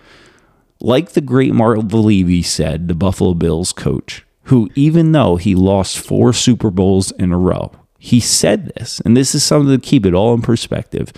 Like 0.79 1.11
the 1.11 1.21
great 1.21 1.53
Marv 1.53 1.93
Levy 1.93 2.41
said, 2.41 2.87
the 2.87 2.95
Buffalo 2.95 3.33
Bills 3.33 3.73
coach, 3.73 4.25
who, 4.43 4.69
even 4.75 5.11
though 5.11 5.35
he 5.35 5.55
lost 5.55 5.99
four 5.99 6.31
Super 6.31 6.71
Bowls 6.71 7.11
in 7.11 7.31
a 7.33 7.37
row, 7.37 7.71
he 8.05 8.19
said 8.19 8.71
this, 8.75 9.01
and 9.03 9.17
this 9.17 9.33
is 9.33 9.43
something 9.43 9.75
to 9.75 9.83
keep 9.83 10.05
it 10.05 10.13
all 10.13 10.35
in 10.35 10.43
perspective. 10.43 11.11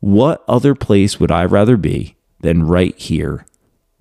What 0.00 0.44
other 0.46 0.74
place 0.74 1.18
would 1.18 1.30
I 1.30 1.46
rather 1.46 1.78
be 1.78 2.16
than 2.40 2.66
right 2.66 2.94
here, 2.98 3.46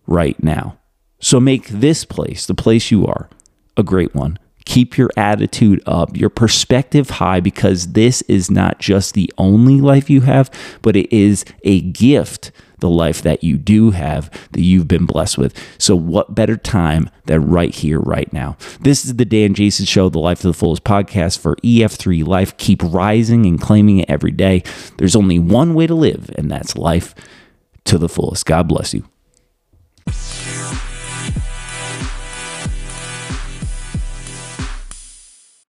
right 0.06 0.42
now? 0.44 0.78
So 1.20 1.40
make 1.40 1.70
this 1.70 2.04
place, 2.04 2.48
the 2.48 2.54
place 2.54 2.92
you 2.92 3.08
are, 3.08 3.30
a 3.78 3.82
great 3.82 4.14
one. 4.14 4.38
Keep 4.66 4.98
your 4.98 5.10
attitude 5.16 5.82
up, 5.86 6.18
your 6.18 6.30
perspective 6.30 7.12
high, 7.12 7.40
because 7.40 7.94
this 7.94 8.22
is 8.24 8.52
not 8.52 8.80
just 8.80 9.14
the 9.14 9.32
only 9.38 9.80
life 9.80 10.10
you 10.10 10.20
have, 10.20 10.52
but 10.82 10.98
it 10.98 11.10
is 11.16 11.46
a 11.64 11.80
gift, 11.80 12.52
the 12.80 12.90
life 12.90 13.22
that 13.22 13.44
you 13.44 13.58
do 13.58 13.92
have, 13.92 14.30
that 14.52 14.62
you've 14.62 14.88
been 14.88 15.06
blessed 15.06 15.38
with. 15.38 15.54
So, 15.78 15.96
what 15.96 16.36
better 16.36 16.58
time 16.58 17.10
than 17.26 17.50
right 17.50 17.74
here, 17.74 18.00
right 18.00 18.32
now? 18.32 18.58
This 18.80 19.06
is 19.06 19.16
the 19.16 19.26
Dan 19.26 19.54
Jason 19.54 19.86
Show, 19.86 20.10
the 20.10 20.20
Life 20.20 20.42
to 20.42 20.48
the 20.48 20.54
Fullest 20.54 20.84
podcast 20.84 21.40
for 21.40 21.56
EF3 21.58 22.26
Life. 22.26 22.56
Keep 22.58 22.84
rising 22.84 23.46
and 23.46 23.60
claiming 23.60 24.00
it 24.00 24.10
every 24.10 24.32
day. 24.32 24.64
There's 24.98 25.16
only 25.16 25.40
one 25.40 25.74
way 25.74 25.88
to 25.88 25.96
live, 25.96 26.30
and 26.38 26.50
that's 26.50 26.78
life 26.78 27.16
to 27.86 27.98
the 27.98 28.10
fullest. 28.10 28.46
God 28.46 28.68
bless 28.68 28.94
you. 28.94 29.08